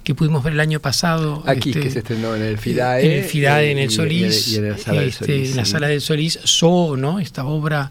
que 0.02 0.14
pudimos 0.14 0.42
ver 0.42 0.54
el 0.54 0.60
año 0.60 0.80
pasado. 0.80 1.42
Aquí, 1.46 1.70
este, 1.70 1.82
que 1.82 1.90
se 1.90 1.98
estrenó 1.98 2.34
en 2.34 2.42
el 2.42 2.58
FIDAE. 2.58 3.04
En 3.04 3.12
el 3.12 3.24
FIDAE, 3.24 3.70
en 3.72 3.78
el 3.78 3.90
Solís. 3.90 4.48
Y, 4.48 4.56
en, 4.56 4.70
la 4.70 4.78
Sala 4.78 5.00
del 5.00 5.08
este, 5.10 5.24
Solís. 5.24 5.50
En 5.50 5.56
la 5.56 5.64
Sala 5.64 5.88
del 5.88 6.00
Solís, 6.00 6.38
So, 6.44 6.96
¿no? 6.96 7.18
Esta 7.18 7.44
obra 7.44 7.90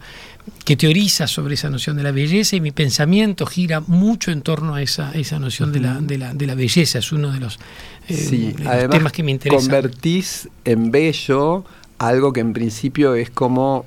que 0.65 0.75
teoriza 0.75 1.27
sobre 1.27 1.55
esa 1.55 1.69
noción 1.69 1.97
de 1.97 2.03
la 2.03 2.11
belleza 2.11 2.55
y 2.55 2.61
mi 2.61 2.71
pensamiento 2.71 3.45
gira 3.45 3.81
mucho 3.81 4.31
en 4.31 4.41
torno 4.41 4.75
a 4.75 4.81
esa, 4.81 5.11
esa 5.13 5.39
noción 5.39 5.71
de, 5.71 5.79
la, 5.79 5.99
de, 5.99 6.17
la, 6.17 6.33
de 6.33 6.47
la 6.47 6.55
belleza. 6.55 6.99
Es 6.99 7.11
uno 7.11 7.31
de 7.31 7.39
los, 7.39 7.59
eh, 8.07 8.55
temas 8.89 9.11
que 9.11 9.23
me 9.23 9.31
interesan. 9.31 9.65
Convertís 9.65 10.49
en 10.65 10.91
bello 10.91 11.65
algo 11.97 12.33
que 12.33 12.39
en 12.39 12.53
principio 12.53 13.15
es 13.15 13.29
como 13.29 13.85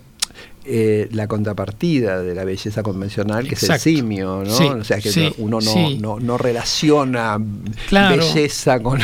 eh, 0.65 1.09
la 1.11 1.27
contrapartida 1.27 2.23
de 2.23 2.37
la 2.37 2.45
belleza 2.45 2.85
convencional, 2.85 3.49
que 3.49 3.57
es 3.57 3.65
el 3.65 3.81
simio, 3.81 4.45
¿no? 4.47 4.79
o 4.79 4.85
sea, 4.85 5.01
que 5.01 5.35
uno 5.39 5.59
no, 5.61 6.21
no, 6.21 6.39
relaciona 6.39 7.37
belleza 7.91 8.81
con, 8.83 9.01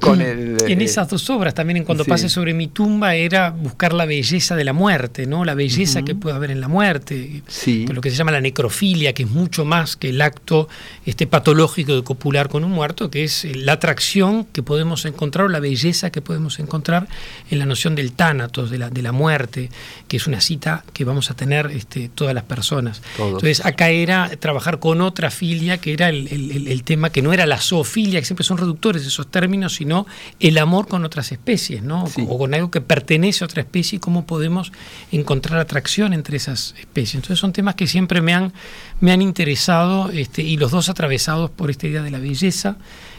con, 0.00 0.20
el, 0.20 0.56
en 0.66 0.80
eh, 0.80 0.84
esas 0.84 1.08
dos 1.08 1.30
obras, 1.30 1.54
también 1.54 1.76
en 1.76 1.84
Cuando 1.84 2.04
pase 2.04 2.28
sobre 2.28 2.52
mi 2.52 2.66
tumba, 2.66 3.14
era 3.14 3.50
buscar 3.50 3.92
la 3.92 4.06
belleza 4.06 4.56
de 4.56 4.64
la 4.64 4.72
muerte, 4.72 5.26
¿no? 5.26 5.44
La 5.44 5.54
belleza 5.54 6.02
que 6.02 6.16
puede 6.16 6.34
haber 6.34 6.50
en 6.50 6.60
la 6.60 6.66
muerte, 6.66 7.42
lo 7.88 8.00
que 8.00 8.10
se 8.10 8.16
llama 8.16 8.32
la 8.32 8.40
necrofilia, 8.40 9.12
que 9.12 9.22
es 9.22 9.30
mucho 9.30 9.64
más 9.64 9.94
que 9.94 10.08
el 10.08 10.20
acto 10.20 10.68
este, 11.04 11.28
patológico 11.28 11.94
de 11.94 12.02
copular 12.02 12.48
con 12.48 12.64
un 12.64 12.72
muerto, 12.72 13.08
que 13.08 13.22
es 13.22 13.44
la 13.56 13.74
atracción 13.74 14.46
que 14.46 14.64
podemos 14.64 15.04
encontrar 15.04 15.46
o 15.46 15.48
la 15.48 15.60
belleza 15.60 16.10
que 16.10 16.22
podemos 16.22 16.58
encontrar 16.58 17.06
en 17.52 17.60
la 17.60 17.66
noción 17.66 17.94
del 17.94 18.10
tánatos, 18.12 18.70
de 18.70 18.78
la, 18.78 18.90
de 18.90 19.02
la 19.02 19.12
muerte 19.12 19.70
que 20.08 20.16
es 20.16 20.26
una 20.26 20.40
cita 20.40 20.84
que 20.92 21.04
vamos 21.04 21.30
a 21.30 21.34
tener 21.34 21.66
este, 21.66 22.08
todas 22.08 22.34
las 22.34 22.44
personas. 22.44 23.02
Entonces, 23.18 23.64
acá 23.64 23.88
era 23.90 24.30
trabajar 24.38 24.78
con 24.78 25.00
otra 25.00 25.30
filia, 25.30 25.78
que 25.78 25.92
era 25.92 26.08
el, 26.08 26.82
tema 26.84 27.10
que 27.10 27.22
no 27.22 27.32
era 27.32 27.46
la 27.46 27.58
zoofilia, 27.58 28.20
que 28.20 28.26
siempre 28.26 28.44
son 28.44 28.58
reductores 28.58 29.04
esos 29.04 29.30
términos, 29.30 29.74
sino 29.74 30.06
el 30.40 30.58
amor 30.58 30.86
con 30.86 31.04
otras 31.04 31.32
especies, 31.32 31.82
¿no? 31.82 32.04
O 32.28 32.38
con 32.38 32.54
algo 32.54 32.70
que 32.70 32.80
pertenece 32.80 33.44
a 33.44 33.46
otra 33.46 33.62
especie 33.62 33.96
y 33.96 34.00
cómo 34.00 34.26
podemos 34.26 34.72
encontrar 35.10 35.58
atracción 35.58 36.12
entre 36.12 36.36
esas 36.36 36.74
especies. 36.78 37.16
Entonces, 37.16 37.38
son 37.38 37.52
temas 37.52 37.74
que 37.74 37.86
siempre 37.86 38.20
me 38.20 38.34
han, 38.34 38.52
me 39.00 39.12
han 39.12 39.22
interesado 39.22 40.10
este, 40.10 40.42
y 40.42 40.56
los 40.56 40.70
dos 40.70 40.88
atravesados 40.88 41.50
por 41.50 41.70
esta 41.70 41.86
idea 41.86 42.02
de 42.02 42.10
la 42.10 42.18
belleza 42.18 42.76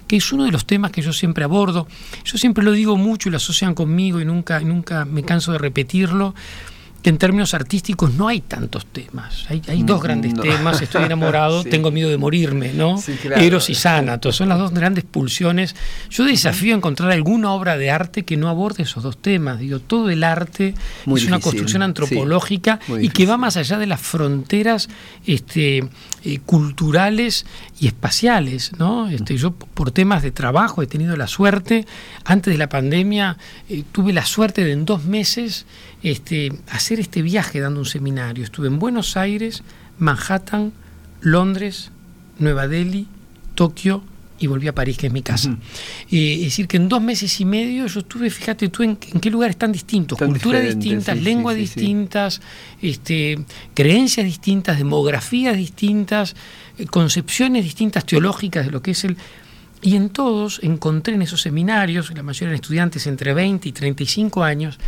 que 0.08 0.16
es 0.18 0.32
uno 0.32 0.46
de 0.46 0.52
los 0.52 0.66
temas 0.66 0.92
que 0.92 1.02
yo 1.02 1.14
siempre 1.14 1.44
abordo. 1.44 1.88
Yo 2.24 2.38
siempre 2.38 2.64
lo 2.64 2.72
digo 2.72 2.96
mucho 2.98 3.30
y 3.30 3.32
lo 3.32 3.38
asocian 3.38 3.74
conmigo 3.74 4.20
y 4.22 4.26
nunca, 4.26 4.60
nunca 4.62 5.06
me 5.06 5.24
canso 5.24 5.52
de 5.52 5.58
repetirlo, 5.58 6.34
que 7.04 7.12
en 7.12 7.20
términos 7.20 7.54
artísticos 7.54 8.16
no 8.16 8.28
hay 8.28 8.42
tantos 8.42 8.88
temas. 8.88 9.46
Hay, 9.50 9.62
hay 9.68 9.84
dos 9.84 10.02
grandes 10.02 10.34
No. 10.34 10.42
temas, 10.42 10.82
estoy 10.82 11.04
enamorado, 11.04 11.62
Sí. 11.64 11.70
tengo 11.70 11.92
miedo 11.92 12.10
de 12.10 12.18
morirme, 12.18 12.74
¿no? 12.74 12.98
Sí, 12.98 13.14
claro. 13.22 13.40
Eros 13.42 13.70
y 13.70 13.76
Sánatos, 13.76 14.36
son 14.36 14.50
las 14.50 14.58
dos 14.58 14.72
grandes 14.74 15.04
pulsiones. 15.06 15.76
Yo 16.10 16.26
desafío 16.26 16.74
a 16.74 16.78
encontrar 16.78 17.12
alguna 17.12 17.52
obra 17.52 17.78
de 17.78 17.92
arte 17.92 18.24
que 18.26 18.36
no 18.36 18.50
aborde 18.50 18.84
esos 18.84 19.04
dos 19.04 19.18
temas. 19.20 19.60
Digo, 19.60 19.80
todo 19.80 20.10
el 20.10 20.24
arte 20.24 20.74
Muy 21.06 21.22
es 21.22 21.28
una 21.28 21.40
construcción 21.40 21.84
antropológica 21.84 22.80
y 23.00 23.10
que 23.10 23.28
va 23.28 23.38
más 23.38 23.58
allá 23.58 23.78
de 23.78 23.86
las 23.86 24.02
fronteras 24.02 24.90
este, 25.28 25.88
eh, 26.28 26.40
culturales 26.46 27.46
y 27.80 27.88
espaciales. 27.88 28.74
¿no? 28.78 29.08
Este, 29.08 29.38
yo 29.38 29.52
por 29.54 29.92
temas 29.92 30.24
de 30.24 30.32
trabajo 30.32 30.82
he 30.82 30.88
tenido 30.88 31.16
la 31.16 31.28
suerte, 31.28 31.88
antes 32.26 32.54
de 32.54 32.58
la 32.58 32.68
pandemia 32.68 33.38
eh, 33.70 33.86
tuve 33.94 34.12
la 34.12 34.26
suerte 34.26 34.66
de 34.66 34.74
en 34.74 34.84
dos 34.84 35.06
meses 35.06 35.66
este, 36.04 36.52
hacer 36.70 37.00
este 37.00 37.22
viaje 37.22 37.62
dando 37.62 37.80
un 37.80 37.86
seminario. 37.86 38.44
Estuve 38.44 38.68
en 38.68 38.78
Buenos 38.78 39.16
Aires, 39.16 39.64
Manhattan, 40.00 40.74
Londres, 41.22 41.92
Nueva 42.40 42.68
Delhi, 42.68 43.08
Tokio 43.56 44.04
y 44.40 44.48
volví 44.48 44.68
a 44.68 44.76
París, 44.76 44.98
que 44.98 45.08
es 45.08 45.14
mi 45.14 45.22
casa. 45.22 45.58
Eh, 46.12 46.36
es 46.36 46.42
decir, 46.42 46.68
que 46.68 46.78
en 46.78 46.90
dos 46.90 47.02
meses 47.02 47.40
y 47.40 47.46
medio 47.46 47.88
yo 47.88 48.00
estuve, 48.00 48.30
fíjate 48.30 48.70
tú, 48.70 48.84
en, 48.84 48.98
en 49.12 49.20
qué 49.20 49.30
lugares 49.30 49.58
tan 49.58 49.72
distintos, 49.72 50.18
Tan 50.18 50.30
culturas 50.30 50.64
distintas, 50.64 51.18
sí, 51.18 51.24
lenguas 51.24 51.56
sí, 51.56 51.68
sí, 51.68 51.74
sí. 51.74 51.80
distintas, 51.80 52.42
este, 52.82 53.40
creencias 53.74 54.26
distintas, 54.26 54.78
demografías 54.78 55.58
distintas, 55.58 56.36
eh, 56.78 56.86
concepciones 56.86 57.64
distintas 57.64 58.06
teológicas 58.06 58.66
de 58.66 58.72
lo 58.72 58.82
que 58.82 58.92
es 58.92 59.04
el... 59.04 59.18
Y 59.80 59.96
en 59.96 60.10
todos 60.10 60.60
encontré 60.64 61.14
en 61.14 61.22
esos 61.22 61.42
seminarios, 61.42 62.12
la 62.16 62.24
mayoría 62.24 62.48
eran 62.48 62.56
estudiantes 62.56 63.06
entre 63.06 63.36
20 63.36 63.70
y 63.70 63.72
35 63.72 64.44
años, 64.44 64.80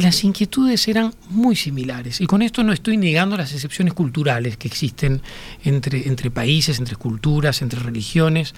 las 0.00 0.24
inquietudes 0.24 0.88
eran 0.88 1.14
muy 1.28 1.56
similares. 1.56 2.20
Y 2.20 2.26
con 2.26 2.42
esto 2.42 2.62
no 2.62 2.72
estoy 2.72 2.96
negando 2.96 3.36
las 3.36 3.52
excepciones 3.52 3.94
culturales 3.94 4.56
que 4.56 4.68
existen 4.68 5.20
entre, 5.62 6.08
entre 6.08 6.30
países, 6.30 6.78
entre 6.78 6.96
culturas, 6.96 7.62
entre 7.62 7.80
religiones. 7.80 8.54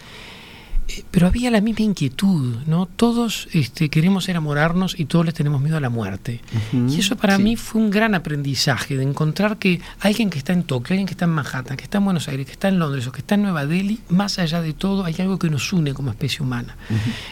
Eh, 0.89 1.05
Pero 1.11 1.27
había 1.29 1.51
la 1.51 1.61
misma 1.61 1.85
inquietud, 1.85 2.57
¿no? 2.67 2.87
Todos 2.87 3.49
este, 3.53 3.89
queremos 3.89 4.29
enamorarnos 4.29 4.99
y 4.99 5.05
todos 5.07 5.25
les 5.25 5.35
tenemos 5.35 5.61
miedo 5.63 5.77
a 5.77 5.81
la 5.81 5.89
muerte. 5.91 6.41
Y 6.73 6.99
eso 6.99 7.17
para 7.17 7.37
sí. 7.37 7.43
mí 7.43 7.57
fue 7.57 7.81
un 7.81 7.91
gran 7.91 8.15
aprendizaje, 8.15 8.97
de 8.97 9.03
encontrar 9.05 9.59
que 9.59 9.81
alguien 10.01 10.29
que 10.29 10.39
está 10.39 10.53
en 10.53 10.65
Tokio, 10.65 10.95
alguien 10.95 11.07
que 11.07 11.13
está 11.13 11.25
en 11.27 11.31
Manhattan, 11.33 11.77
que 11.77 11.85
está 11.85 11.99
en 11.99 12.05
Buenos 12.05 12.29
Aires, 12.29 12.47
que 12.47 12.53
está 12.53 12.69
en 12.69 12.79
Londres 12.79 13.07
o 13.07 13.13
que 13.13 13.21
está 13.21 13.37
en 13.37 13.43
Nueva 13.43 13.65
Delhi, 13.67 14.01
más 14.09 14.39
allá 14.39 14.61
de 14.61 14.73
todo 14.73 15.05
hay 15.05 15.15
algo 15.19 15.39
que 15.39 15.49
nos 15.49 15.73
une 15.73 15.95
como 15.95 16.11
especie 16.11 16.41
humana. 16.45 16.77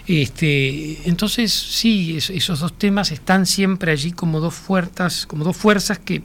este, 0.06 1.08
entonces, 1.08 1.52
sí, 1.52 2.16
es- 2.16 2.30
esos 2.30 2.60
dos 2.60 2.76
temas 2.78 3.10
están 3.12 3.46
siempre 3.46 3.92
allí 3.92 4.12
como 4.12 4.40
dos 4.40 4.54
fuerzas, 4.54 5.26
como 5.26 5.44
dos 5.44 5.56
fuerzas 5.56 5.98
que, 5.98 6.22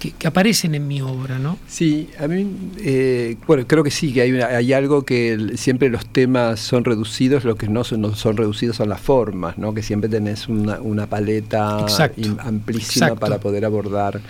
que, 0.00 0.10
que 0.12 0.26
aparecen 0.26 0.74
en 0.74 0.88
mi 0.88 1.00
obra, 1.02 1.38
¿no? 1.38 1.58
Sí, 1.68 2.08
a 2.18 2.26
mí, 2.26 2.46
eh, 2.78 3.36
bueno, 3.46 3.64
creo 3.68 3.84
que 3.84 3.90
sí, 3.92 4.12
que 4.12 4.22
hay, 4.22 4.32
una- 4.32 4.46
hay 4.46 4.72
algo 4.72 5.04
que 5.04 5.32
el- 5.34 5.58
siempre 5.58 5.88
los 5.90 6.06
temas 6.06 6.58
son 6.58 6.84
reducidos, 6.84 7.44
lo 7.44 7.54
que 7.54 7.68
no 7.68 7.84
son, 7.84 8.00
no 8.00 8.14
son 8.16 8.36
reducidos 8.36 8.76
son 8.76 8.88
las 8.88 9.00
formas, 9.00 9.58
¿no? 9.58 9.74
Que 9.74 9.82
siempre 9.82 10.08
tenés 10.08 10.48
una, 10.48 10.80
una 10.80 11.06
paleta 11.06 11.80
Exacto. 11.82 12.22
amplísima 12.40 13.06
Exacto. 13.06 13.20
para 13.20 13.38
poder 13.38 13.64
abordar 13.64 14.20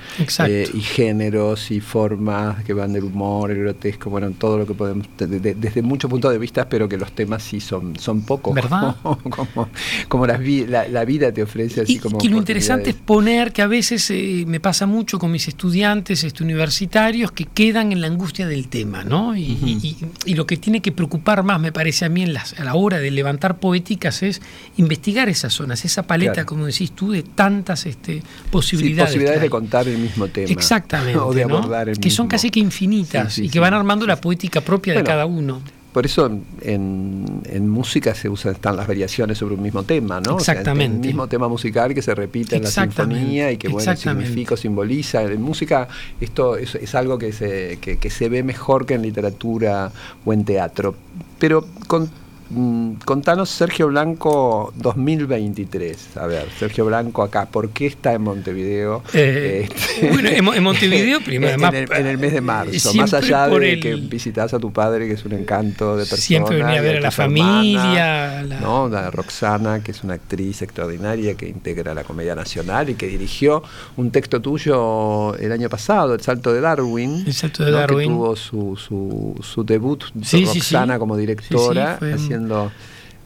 eh, 0.47 0.69
y 0.75 0.81
géneros 0.81 1.71
y 1.71 1.81
formas 1.81 2.63
que 2.65 2.73
van 2.75 2.93
del 2.93 3.05
humor, 3.05 3.51
el 3.53 3.61
grotesco, 3.61 4.11
bueno, 4.11 4.31
todo 4.33 4.59
lo 4.59 4.67
que 4.67 4.75
podemos, 4.75 5.07
de- 5.17 5.27
de- 5.41 5.55
desde 5.55 5.83
muchos 5.83 6.11
puntos 6.11 6.33
de 6.33 6.39
vista, 6.39 6.69
pero 6.69 6.89
que 6.89 6.97
los 6.97 7.13
temas 7.13 7.43
sí 7.45 7.61
son, 7.61 7.97
son 7.99 8.23
pocos. 8.23 8.55
¿Verdad? 8.55 8.97
Como, 9.31 9.69
como 10.09 10.27
las 10.27 10.41
vi- 10.41 10.67
la, 10.67 10.89
la 10.89 11.05
vida 11.05 11.31
te 11.33 11.43
ofrece 11.43 11.83
así 11.83 11.95
Y, 11.95 11.99
como. 11.99 12.19
y 12.23 12.29
lo 12.29 12.37
interesante 12.37 12.91
es 12.91 12.97
poner 12.97 13.53
que 13.53 13.63
a 13.63 13.67
veces 13.69 14.11
eh, 14.11 14.45
me 14.47 14.59
pasa 14.59 14.87
mucho 14.87 15.19
con 15.19 15.31
mis 15.31 15.47
estudiantes 15.47 15.60
este, 15.65 16.43
universitarios 16.43 17.33
que 17.33 17.45
quedan 17.45 17.93
en 17.93 18.01
la 18.01 18.07
angustia 18.07 18.47
del 18.47 18.69
tema, 18.69 19.05
¿no? 19.05 19.37
Y, 19.37 19.43
y- 19.43 19.79
y- 19.83 19.97
y 20.33 20.35
lo 20.35 20.47
que 20.47 20.57
tiene 20.57 20.81
que 20.81 20.93
preocupar 20.93 21.43
más, 21.43 21.61
me 21.61 21.73
parece 21.73 22.05
a 22.05 22.09
mí, 22.09 22.23
en 22.23 22.33
las- 22.35 22.59
a 22.59 22.65
la 22.65 22.75
hora 22.75 22.99
de 22.99 23.11
levantar 23.11 23.59
poéticas 23.59 24.23
es 24.23 24.41
investigar 24.77 25.29
esas 25.29 25.53
zonas, 25.53 25.85
esa 25.85 26.05
paleta, 26.05 26.33
Claro. 26.33 26.47
como 26.47 26.67
decís 26.67 26.93
tú, 26.93 27.13
de 27.13 27.23
tantas 27.23 27.87
este, 27.87 28.21
Sí, 28.21 28.23
posibilidades. 28.51 29.11
posibilidades 29.11 29.43
de 29.43 29.51
contar 29.51 29.87
el 29.89 29.99
mismo 29.99 30.29
tema. 30.29 30.49
Exactamente. 30.51 31.19
o 31.19 31.33
de 31.35 31.45
¿no? 31.47 31.59
abordar 31.59 31.89
el 31.89 31.99
Que 31.99 32.11
son 32.11 32.27
casi 32.29 32.51
que 32.51 32.61
infinitas 32.61 33.35
Sí, 33.35 33.43
sí, 33.43 33.47
y 33.47 33.51
que 33.51 33.61
van 33.61 33.75
armando 33.75 34.07
la 34.07 34.21
poética 34.21 34.61
propia 34.61 34.95
de 34.95 35.03
cada 35.05 35.27
uno. 35.27 35.61
Por 35.93 36.07
eso 36.07 36.31
en, 36.61 37.41
en 37.45 37.69
música 37.69 38.15
se 38.15 38.29
usan 38.29 38.53
están 38.53 38.77
las 38.77 38.87
variaciones 38.87 39.39
sobre 39.39 39.57
un 39.57 39.63
mismo 39.63 39.83
tema, 39.83 40.21
¿no? 40.21 40.37
O 40.37 40.41
sea, 40.41 40.55
Exactamente. 40.55 40.97
el 40.97 41.01
mismo 41.01 41.27
tema 41.27 41.49
musical 41.49 41.95
que 41.95 42.03
se 42.03 42.15
repite 42.15 42.57
en 42.57 42.63
la 42.63 42.71
sinfonía 42.71 43.51
y 43.51 43.57
que 43.57 43.69
bueno 43.69 43.97
significa 43.97 44.55
o 44.55 44.57
simboliza. 44.57 45.23
En 45.23 45.43
música 45.43 45.89
esto 46.21 46.57
es, 46.57 46.77
es 46.77 46.95
algo 46.95 47.19
que 47.19 47.33
se, 47.33 47.79
que, 47.81 47.99
que 47.99 48.11
se 48.11 48.29
ve 48.29 48.43
mejor 48.45 48.87
que 48.87 48.95
en 48.95 49.03
literatura 49.03 49.91
o 50.25 50.33
en 50.33 50.45
teatro. 50.45 50.95
Pero 51.39 51.67
con, 51.89 52.09
mm, 52.51 52.93
contanos 53.05 53.49
Sergio 53.51 53.89
Blanco 53.89 54.73
2023. 54.77 56.17
A 56.17 56.27
ver, 56.27 56.47
Sergio 56.59 56.85
Blanco 56.87 57.23
acá, 57.23 57.47
¿por 57.47 57.71
qué 57.71 57.87
está 57.87 58.13
en 58.13 58.23
Montevideo? 58.23 59.03
Eh, 59.15 59.69
Este, 59.71 60.09
bueno, 60.11 60.29
en, 60.29 60.45
Mo- 60.45 60.55
en 60.55 60.63
Montevideo, 60.63 61.21
primero, 61.25 61.55
en, 61.55 61.65
además, 61.65 61.91
el, 61.97 62.01
en 62.01 62.07
el 62.07 62.19
mes 62.19 62.33
de 62.33 62.41
marzo, 62.41 62.95
más 62.95 63.15
allá 63.15 63.49
de 63.49 63.73
el- 63.75 63.81
que 63.81 63.95
visitas 63.95 64.53
a 64.55 64.59
tu 64.59 64.73
padre, 64.73 65.07
que 65.09 65.15
es 65.15 65.25
un 65.25 65.33
encanto 65.33 65.97
de 65.97 66.03
persona. 66.05 66.21
Siempre 66.23 66.57
venía 66.63 66.79
a 66.79 66.83
ver 66.83 66.97
a 66.97 67.01
la 67.01 67.11
tu 67.11 67.23
hermana, 67.23 67.37
familia, 67.37 68.43
la- 68.43 68.61
¿no? 68.61 68.89
La 68.89 69.11
Roxana, 69.11 69.83
que 69.83 69.93
es 69.93 70.03
una 70.05 70.15
actriz 70.15 70.63
extraordinaria 70.63 71.35
que 71.35 71.49
integra 71.49 71.95
la 71.95 72.05
Comedia 72.05 72.35
Nacional 72.35 72.91
y 72.91 72.95
que 72.95 73.07
dirigió 73.07 73.63
un 73.97 74.11
texto 74.11 74.41
tuyo 74.41 75.35
el 75.37 75.53
año 75.53 75.69
pasado, 75.69 76.15
El 76.15 76.21
Salto 76.21 76.53
de 76.53 76.61
Darwin. 76.61 77.25
El 77.27 77.33
Salto 77.35 77.65
de 77.65 77.71
¿no? 77.71 77.77
Darwin. 77.79 78.09
Que 78.09 78.15
tuvo 78.15 78.37
su, 78.37 78.77
su, 78.77 79.35
su 79.43 79.65
debut, 79.65 80.05
Sí, 80.23 80.45
Roxana 80.45 80.95
sí. 80.95 80.99
como 80.99 81.17
directora, 81.17 81.99
Sí, 82.01 82.07
sí, 82.19 82.27
fue 82.29 82.37
un- 82.39 82.40
haciendo 82.41 82.73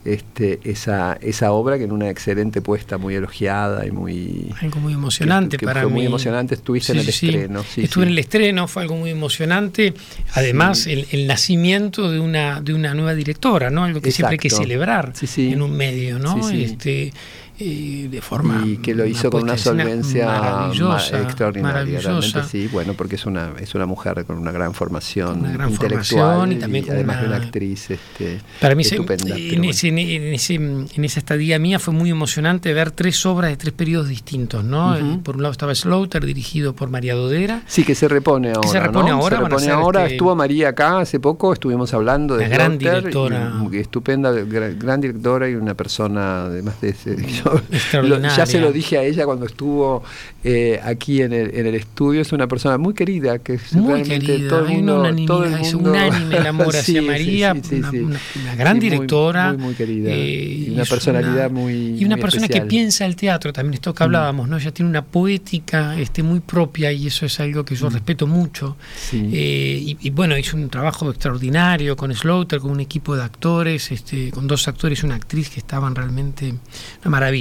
este, 0.04 0.61
esa, 0.64 1.16
esa 1.23 1.52
obra 1.52 1.78
que 1.78 1.85
en 1.85 1.92
una 1.92 2.11
excelente 2.11 2.61
puesta, 2.61 2.99
muy 2.99 3.14
elogiada 3.14 3.87
y 3.87 3.90
muy... 3.90 4.50
algo 4.61 4.78
muy 4.80 4.92
emocionante 4.92 5.56
que- 5.56 5.61
que 5.61 5.66
para 5.66 5.80
fue 5.83 5.88
mí. 5.90 5.94
muy 5.97 6.06
emocionante. 6.06 6.54
Estuviste 6.56 6.92
en 6.92 6.99
el 6.99 7.09
estreno, 7.09 7.64
sí, 7.75 7.85
Estuve 7.85 8.04
en 8.04 8.11
el 8.11 8.18
estreno, 8.18 8.68
fue 8.68 8.83
algo 8.83 8.97
muy 8.97 9.09
emocionante. 9.11 9.94
Además, 10.35 10.87
el, 10.87 11.06
el 11.12 11.26
nacimiento 11.26 12.11
de 12.11 12.21
una, 12.21 12.61
de 12.61 12.75
una 12.75 12.92
nueva 12.92 13.14
directora, 13.14 13.71
¿no? 13.71 13.85
Algo 13.85 14.02
que 14.02 14.11
siempre 14.11 14.35
hay 14.35 14.38
que 14.38 14.50
celebrar 14.50 15.14
en 15.38 15.62
un 15.62 15.73
medio, 15.75 16.18
¿no? 16.18 16.42
Sí, 16.49 16.54
sí. 16.56 16.64
Este, 16.64 17.12
de 17.58 18.20
forma. 18.20 18.62
y 18.66 18.78
que 18.78 18.94
lo 18.94 19.06
hizo 19.06 19.30
con 19.30 19.42
una 19.44 19.56
solvencia 19.56 20.26
maravillosa, 20.26 21.16
ma- 21.18 21.23
extraordinaria 21.23 21.73
maravillosa. 21.73 22.08
realmente 22.08 22.42
sí 22.50 22.68
bueno 22.73 22.94
porque 22.94 23.14
es 23.14 23.26
una 23.26 23.52
es 23.61 23.75
una 23.75 23.87
mujer 23.87 24.25
con 24.25 24.38
una 24.38 24.50
gran 24.52 24.75
formación 24.75 25.40
una 25.40 25.52
gran 25.52 25.70
intelectual 25.70 26.04
formación 26.32 26.52
y 26.52 26.56
también 26.56 26.84
además 26.90 27.20
de 27.20 27.26
una- 27.28 27.37
actriz 27.37 27.90
este, 27.90 28.40
Para 28.61 28.75
mí, 28.75 28.82
estupenda 28.82 29.37
en, 29.37 29.49
bueno. 29.58 29.70
ese- 29.70 29.88
en 29.88 30.34
ese- 30.34 30.54
en 30.54 31.04
esa 31.04 31.20
estadía 31.20 31.58
mía 31.58 31.78
fue 31.78 31.94
muy 31.94 32.11
emocionante 32.11 32.73
ver 32.75 32.90
tres 32.90 33.25
obras 33.26 33.50
de 33.50 33.56
tres 33.56 33.73
periodos 33.73 34.08
distintos, 34.08 34.64
¿no? 34.64 35.20
Por 35.23 35.37
un 35.37 35.42
lado 35.42 35.52
estaba 35.52 35.75
Slaughter, 35.75 36.25
dirigido 36.25 36.75
por 36.75 36.90
María 36.90 37.14
Dodera. 37.14 37.62
Sí, 37.66 37.84
que 37.84 37.94
se 37.94 38.08
repone 38.08 38.52
ahora. 38.52 38.68
se 38.68 38.80
repone 38.80 39.11
¿no? 39.11 39.16
ahora, 39.16 39.37
Se 39.37 39.42
repone 39.44 39.66
este, 40.02 40.14
Estuvo 40.14 40.34
María 40.37 40.68
acá 40.70 40.99
hace 41.00 41.20
poco, 41.20 41.52
estuvimos 41.52 41.92
hablando 41.94 42.37
de 42.37 42.46
Una 42.46 42.54
gran 42.54 42.78
directora. 42.78 43.52
y- 43.70 43.76
y 43.76 43.78
estupenda, 43.80 44.32
gran, 44.32 44.78
gran 44.78 45.00
directora 45.00 45.49
y 45.49 45.54
una 45.54 45.75
persona, 45.75 46.44
además 46.46 46.80
de 46.80 46.88
ese- 46.90 47.16
yo- 47.44 47.62
Extraordinaria. 47.72 48.28
lo- 48.30 48.36
ya 48.36 48.46
se 48.46 48.60
lo 48.60 48.72
dije 48.72 48.98
a 48.98 49.02
ella 49.04 49.24
cuando 49.24 49.46
estuvo 49.46 50.02
eh, 50.42 50.80
aquí 50.84 51.22
en 51.22 51.32
el, 51.32 51.54
en 51.54 51.66
el 51.66 51.74
estudio. 51.74 52.20
Es 52.20 52.32
una 52.32 52.46
persona 52.48 52.78
muy 52.78 52.94
querida, 52.94 53.38
que 53.38 53.54
es 53.54 53.72
Muy 53.74 53.94
realmente 53.94 54.26
querida, 54.26 54.48
todo 54.48 54.66
el 54.66 54.72
mundo. 54.82 55.14
todo 55.26 55.44
es 55.44 55.74
unánime 55.74 56.36
el 56.36 56.46
amor 56.46 56.68
hacia 56.76 57.00
Sí, 57.00 57.06
María, 57.06 57.54
sí, 57.54 57.60
sí, 57.68 57.74
una, 57.76 57.90
sí. 57.90 57.98
una- 57.98 58.20
una 58.42 58.54
gran 58.56 58.76
muy- 58.76 58.80
directora. 58.90 59.52
Muy, 59.52 59.62
muy 59.62 59.74
querida. 59.74 60.10
eh, 60.10 60.64
y 60.68 60.70
una 60.70 60.84
personalidad 60.84 61.50
una- 61.50 61.60
muy. 61.60 61.72
Y 61.98 62.04
una 62.04 62.16
muy 62.16 62.22
persona 62.22 62.44
especial. 62.46 62.66
que 62.66 62.70
piensa 62.70 63.06
el 63.06 63.16
teatro, 63.16 63.52
también 63.52 63.74
esto 63.74 63.94
que 63.94 64.02
hablábamos, 64.02 64.48
¿no? 64.48 64.56
Ella 64.58 64.72
tiene 64.72 64.90
una 64.90 65.04
poética 65.04 65.98
este, 65.98 66.22
muy 66.22 66.40
propia 66.40 66.92
y 66.92 67.06
eso 67.06 67.26
es 67.26 67.40
algo 67.40 67.64
que 67.64 67.74
yo 67.74 67.88
respeto 67.90 68.26
mucho. 68.26 68.76
Eh, 69.12 69.78
y, 69.82 69.96
y 70.00 70.10
bueno, 70.10 70.36
hizo 70.36 70.56
un 70.56 70.68
trabajo 70.68 71.08
extraordinario 71.10 71.96
con 71.96 72.14
Slaughter, 72.14 72.60
con 72.60 72.70
un 72.70 72.80
equipo 72.80 73.16
de 73.16 73.22
actores, 73.22 73.90
este, 73.92 74.30
con 74.30 74.46
dos 74.46 74.66
actores 74.68 75.02
y 75.02 75.06
una 75.06 75.14
actriz 75.16 75.50
que 75.50 75.60
estaban 75.60 75.94
realmente 75.94 76.48
una 76.48 77.10
maravilla. 77.10 77.33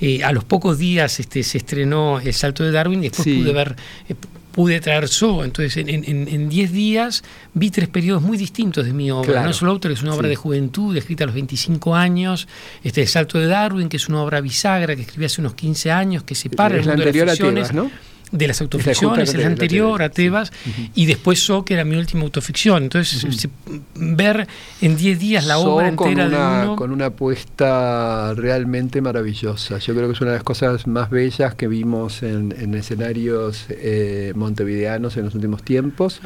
Eh, 0.00 0.22
a 0.24 0.32
los 0.32 0.44
pocos 0.44 0.78
días 0.78 1.20
este, 1.20 1.42
se 1.42 1.58
estrenó 1.58 2.20
El 2.20 2.32
Salto 2.34 2.64
de 2.64 2.70
Darwin 2.72 3.00
y 3.00 3.08
después 3.08 3.24
Sí. 3.24 3.38
pude 3.42 3.52
ver, 3.52 3.76
eh, 4.08 4.14
pude 4.52 4.80
traer 4.80 5.06
So. 5.08 5.44
Entonces, 5.44 5.76
en- 5.76 5.88
en 5.90 6.28
en 6.28 6.48
10 6.48 6.72
días 6.72 7.22
vi 7.52 7.70
tres 7.70 7.88
periodos 7.88 8.22
muy 8.22 8.38
distintos 8.38 8.86
de 8.86 8.92
mi 8.94 9.10
obra. 9.10 9.30
Claro. 9.32 9.46
¿no? 9.48 9.52
Slaughter 9.52 9.90
es 9.92 10.02
una 10.02 10.14
obra 10.14 10.24
Sí. 10.28 10.30
de 10.30 10.36
juventud, 10.36 10.96
escrita 10.96 11.24
a 11.24 11.26
los 11.26 11.34
25 11.34 11.94
años. 11.94 12.48
Este, 12.82 13.02
El 13.02 13.08
Salto 13.08 13.38
de 13.38 13.46
Darwin, 13.46 13.88
que 13.90 13.98
es 13.98 14.08
una 14.08 14.22
obra 14.22 14.40
bisagra 14.40 14.96
que 14.96 15.02
escribí 15.02 15.26
hace 15.26 15.42
unos 15.42 15.54
15 15.54 15.90
años, 15.90 16.22
que 16.22 16.34
separa 16.34 16.76
es 16.76 16.80
el 16.80 16.86
la 16.86 16.92
mundo 16.92 17.02
de 17.04 17.08
anterior 17.10 17.26
las 17.26 17.34
a 17.34 17.36
ficciones. 17.36 17.68
Tebas, 17.68 17.84
¿no? 17.84 18.15
De 18.32 18.48
las 18.48 18.60
autoficciones, 18.60 19.32
el 19.34 19.44
anterior 19.44 20.02
a 20.02 20.08
Tebas, 20.08 20.52
y 20.94 21.06
después 21.06 21.36
So, 21.38 21.64
que 21.64 21.74
era 21.74 21.84
mi 21.84 21.96
última 21.96 22.22
autoficción. 22.22 22.84
Entonces, 22.84 23.48
ver 23.94 24.48
en 24.80 24.96
10 24.96 25.18
días 25.18 25.46
la 25.46 25.58
obra 25.58 25.88
entera 25.88 26.24
con 26.24 26.34
una, 26.34 26.58
de 26.58 26.64
uno... 26.66 26.76
Con 26.76 26.90
una 26.90 27.06
apuesta 27.06 28.34
realmente 28.34 29.00
maravillosa. 29.00 29.78
Yo 29.78 29.94
creo 29.94 30.08
que 30.08 30.14
es 30.14 30.20
una 30.20 30.30
de 30.30 30.38
las 30.38 30.44
cosas 30.44 30.86
más 30.86 31.10
bellas 31.10 31.54
que 31.54 31.68
vimos 31.68 32.22
en, 32.22 32.74
escenarios 32.74 33.66
eh, 33.70 34.32
montevideanos 34.34 35.16
en 35.16 35.26
los 35.26 35.34
últimos 35.34 35.62
tiempos. 35.62 36.20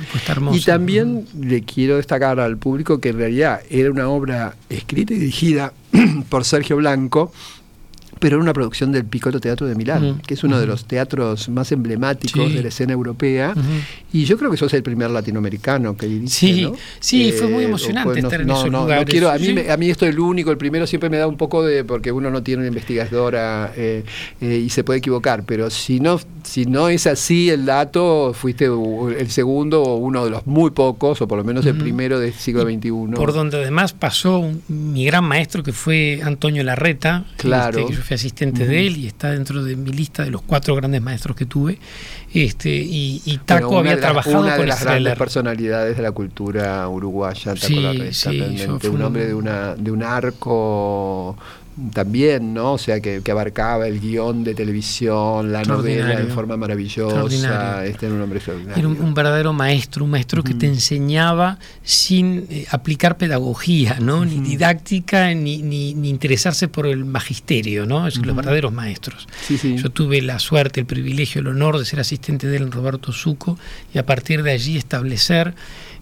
y 0.52 0.60
también 0.62 1.26
le 1.38 1.62
quiero 1.62 1.96
destacar 1.96 2.40
al 2.40 2.56
público 2.56 3.00
que 3.00 3.10
en 3.10 3.18
realidad 3.18 3.60
era 3.68 3.90
una 3.90 4.08
obra 4.08 4.54
escrita 4.68 5.12
y 5.14 5.18
dirigida 5.18 5.72
por 6.28 6.44
Sergio 6.44 6.76
Blanco, 6.76 7.32
pero 8.20 8.36
era 8.36 8.42
una 8.42 8.52
producción 8.52 8.92
del 8.92 9.06
Piccolo 9.06 9.40
Teatro 9.40 9.66
de 9.66 9.74
Milán, 9.74 10.20
que 10.26 10.34
es 10.34 10.44
uno 10.44 10.60
de 10.60 10.66
los 10.66 10.84
teatros 10.84 11.48
más 11.48 11.72
emblemáticos 11.72 12.52
de 12.52 12.62
la 12.62 12.68
escena 12.68 12.92
europea. 12.92 13.54
Y 14.12 14.24
yo 14.24 14.36
creo 14.36 14.50
que 14.50 14.58
sos 14.58 14.72
el 14.74 14.82
primer 14.82 15.10
latinoamericano 15.10 15.96
que 15.96 16.06
dirige. 16.06 16.28
Sí, 16.28 16.70
sí, 17.00 17.32
fue 17.32 17.48
muy 17.48 17.64
eh, 17.64 17.66
emocionante 17.66 18.20
estar 18.20 18.42
en 18.42 18.50
esos 18.50 18.70
lugares. 18.70 19.06
quiero, 19.06 19.30
a, 19.30 19.38
mí, 19.38 19.54
a 19.68 19.76
mí 19.76 19.90
esto 19.90 20.04
es 20.04 20.12
el 20.12 20.20
único, 20.20 20.50
el 20.50 20.58
primero 20.58 20.86
siempre 20.86 21.08
me 21.08 21.16
da 21.16 21.26
un 21.26 21.38
poco 21.38 21.64
de, 21.64 21.82
porque 21.82 22.12
uno 22.12 22.30
no 22.30 22.42
tiene 22.42 22.60
una 22.60 22.68
investigadora 22.68 23.72
eh, 23.74 24.04
eh, 24.40 24.62
y 24.66 24.68
se 24.68 24.84
puede 24.84 24.98
equivocar, 24.98 25.44
pero 25.44 25.70
si 25.70 25.98
no, 25.98 26.20
si 26.44 26.66
no 26.66 26.88
es 26.88 27.06
así 27.06 27.50
el 27.50 27.66
dato, 27.66 28.32
fuiste 28.34 28.66
el 28.66 29.30
segundo 29.30 29.82
o 29.82 29.96
uno 29.96 30.24
de 30.24 30.30
los 30.30 30.46
muy 30.46 30.70
pocos, 30.70 31.20
o 31.22 31.28
por 31.28 31.38
lo 31.38 31.44
menos 31.44 31.66
el 31.66 31.76
primero 31.76 32.18
del 32.18 32.32
siglo 32.32 32.62
XXI. 32.62 32.90
Por 33.14 33.32
donde 33.32 33.58
además 33.58 33.92
pasó 33.92 34.50
mi 34.68 35.04
gran 35.04 35.24
maestro 35.24 35.62
que 35.62 35.72
fue 35.72 36.20
Antonio 36.22 36.62
Larreta. 36.62 37.24
Claro. 37.36 37.88
Este, 37.88 38.14
asistente 38.14 38.66
de 38.66 38.86
él 38.86 38.96
y 38.96 39.06
está 39.06 39.30
dentro 39.30 39.64
de 39.64 39.76
mi 39.76 39.90
lista 39.92 40.24
de 40.24 40.30
los 40.30 40.42
cuatro 40.42 40.74
grandes 40.74 41.02
maestros 41.02 41.36
que 41.36 41.46
tuve. 41.46 41.78
Este, 42.32 42.70
y, 42.70 43.40
Taco 43.44 43.78
había 43.78 43.98
trabajado 43.98 44.40
una 44.40 44.56
de 44.56 44.66
las 44.66 44.84
grandes 44.84 45.16
personalidades 45.16 45.96
de 45.96 46.02
la 46.02 46.12
cultura 46.12 46.88
uruguaya, 46.88 47.54
Taco 47.54 48.90
un 48.90 49.02
hombre 49.02 49.26
de, 49.26 49.34
una, 49.34 49.74
de 49.74 49.90
un 49.90 50.02
arco 50.02 51.36
también, 51.92 52.52
¿no? 52.54 52.74
O 52.74 52.78
sea, 52.78 53.00
que, 53.00 53.22
abarcaba 53.30 53.86
el 53.86 54.00
guion 54.00 54.42
de 54.44 54.54
televisión, 54.54 55.52
la 55.52 55.62
novela 55.62 56.20
en 56.20 56.28
forma 56.28 56.56
maravillosa. 56.56 57.86
Este 57.86 58.06
era 58.06 58.14
un 58.14 58.22
hombre 58.22 58.38
extraordinario. 58.38 58.78
Era 58.78 58.88
un, 58.88 59.14
verdadero 59.14 59.52
maestro, 59.52 60.04
un 60.04 60.10
maestro 60.10 60.42
que 60.42 60.54
te 60.54 60.66
enseñaba 60.66 61.58
sin 61.82 62.46
eh, 62.50 62.66
aplicar 62.70 63.16
pedagogía, 63.16 63.98
¿no? 64.00 64.24
Ni 64.24 64.40
didáctica, 64.40 65.32
ni, 65.34 65.62
ni, 65.62 65.90
interesarse 66.08 66.68
por 66.68 66.86
el 66.86 67.04
magisterio, 67.04 67.86
¿no? 67.86 68.06
Es 68.06 68.16
los 68.18 68.34
verdaderos 68.34 68.72
maestros. 68.72 69.28
Yo 69.48 69.90
tuve 69.90 70.20
la 70.22 70.38
suerte, 70.38 70.80
el 70.80 70.86
privilegio, 70.86 71.40
el 71.40 71.48
honor 71.48 71.78
de 71.78 71.84
ser 71.84 72.00
asistente 72.00 72.46
de 72.46 72.56
él 72.56 72.64
en 72.64 72.72
Roberto 72.72 73.12
Zuco 73.12 73.58
y 73.94 73.98
a 73.98 74.06
partir 74.06 74.42
de 74.42 74.52
allí 74.52 74.76
establecer 74.76 75.54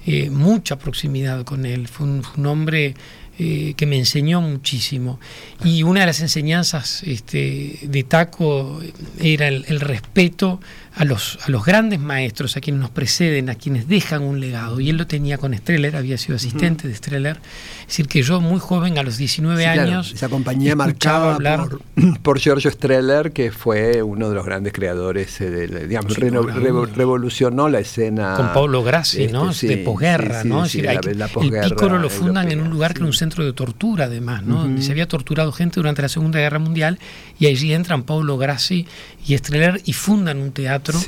eh, 0.06 0.30
mucha 0.30 0.78
proximidad 0.78 1.44
con 1.44 1.66
él. 1.66 1.88
Fue 1.88 2.06
un 2.06 2.47
hombre 2.47 2.94
eh, 3.38 3.75
que 3.76 3.87
me 3.87 3.97
enseñó 3.97 4.40
muchísimo. 4.40 5.21
Y 5.64 5.83
una 5.83 6.00
de 6.00 6.07
las 6.07 6.21
enseñanzas 6.21 7.02
este, 7.04 7.78
de 7.83 8.02
Taco 8.02 8.80
era 9.21 9.49
el, 9.49 9.64
el 9.68 9.80
respeto 9.80 10.61
a 10.99 11.05
los, 11.05 11.38
a 11.47 11.50
los 11.50 11.64
grandes 11.64 12.00
maestros, 12.00 12.57
a 12.57 12.61
quienes 12.61 12.83
nos 12.83 12.90
preceden, 12.90 13.50
a 13.50 13.55
quienes 13.55 13.87
dejan 13.87 14.25
un 14.25 14.40
legado. 14.40 14.81
Y 14.81 14.90
él 14.90 14.97
lo 14.97 15.07
tenía 15.07 15.38
con 15.38 15.55
Streller, 15.55 15.95
había 15.95 16.19
sido 16.19 16.35
asistente 16.35 16.88
de 16.88 16.95
Streller. 16.95 17.38
Es 17.83 17.87
decir, 17.87 18.09
que 18.09 18.23
yo 18.23 18.40
muy 18.40 18.59
joven, 18.59 18.99
a 18.99 19.05
los 19.05 19.17
19 19.17 19.64
años... 19.64 20.12
esa 20.12 20.28
compañía 20.28 20.75
marcaba 20.75 21.37
hablar... 21.37 21.69
por, 22.23 22.40
Giorgio 22.40 22.69
Streller, 22.73 23.31
que 23.31 23.52
fue 23.52 24.02
uno 24.02 24.28
de 24.28 24.35
los 24.35 24.45
grandes 24.45 24.73
creadores, 24.73 25.40
eh, 25.40 25.87
digamos, 25.87 26.17
revolucionó 26.17 27.69
la 27.69 27.78
escena... 27.78 28.35
Con 28.35 28.52
Pablo 28.52 28.83
Grassi, 28.83 29.28
¿no? 29.28 29.50
Este, 29.50 29.69
de 29.69 29.76
posguerra, 29.78 30.43
¿no? 30.43 30.64
Es 30.64 30.73
decir, 30.73 30.90
el 30.90 31.69
Piccolo 31.69 31.99
lo 31.99 32.11
fundan 32.11 32.50
en 32.50 32.61
un 32.61 32.71
lugar 32.71 32.93
que 32.93 32.99
era 32.99 33.07
un 33.07 33.12
centro 33.12 33.45
de 33.45 33.52
tortura, 33.52 34.07
además, 34.07 34.43
¿no? 34.43 34.62
Donde 34.62 34.83
se 34.83 34.90
había 34.90 35.07
torturado 35.07 35.52
gente 35.52 35.76
durante 35.76 36.02
la 36.02 36.09
Segunda 36.09 36.40
Guerra 36.40 36.59
Mundial 36.59 36.99
y 37.38 37.47
allí 37.47 37.73
entran 37.73 38.02
Pablo 38.02 38.37
Grassi 38.37 38.88
y 39.26 39.37
Streller 39.37 39.80
y 39.84 39.92
fundan 39.92 40.38
un 40.38 40.52
teatro 40.52 40.98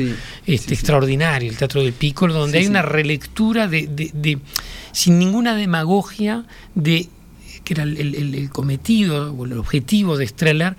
este, 0.46 0.74
extraordinario, 0.74 1.50
el 1.50 1.56
Teatro 1.56 1.82
del 1.82 1.92
Piccolo, 1.92 2.34
donde 2.34 2.58
hay 2.58 2.66
una 2.66 2.82
relectura 2.82 3.66
de, 3.66 4.38
sin 4.92 5.18
ninguna 5.18 5.54
demagogia, 5.54 6.44
de 6.74 7.08
que 7.64 7.74
era 7.74 7.84
el, 7.84 8.50
cometido 8.50 9.32
o 9.32 9.44
el 9.46 9.54
objetivo 9.54 10.16
de 10.16 10.26
Streller, 10.26 10.76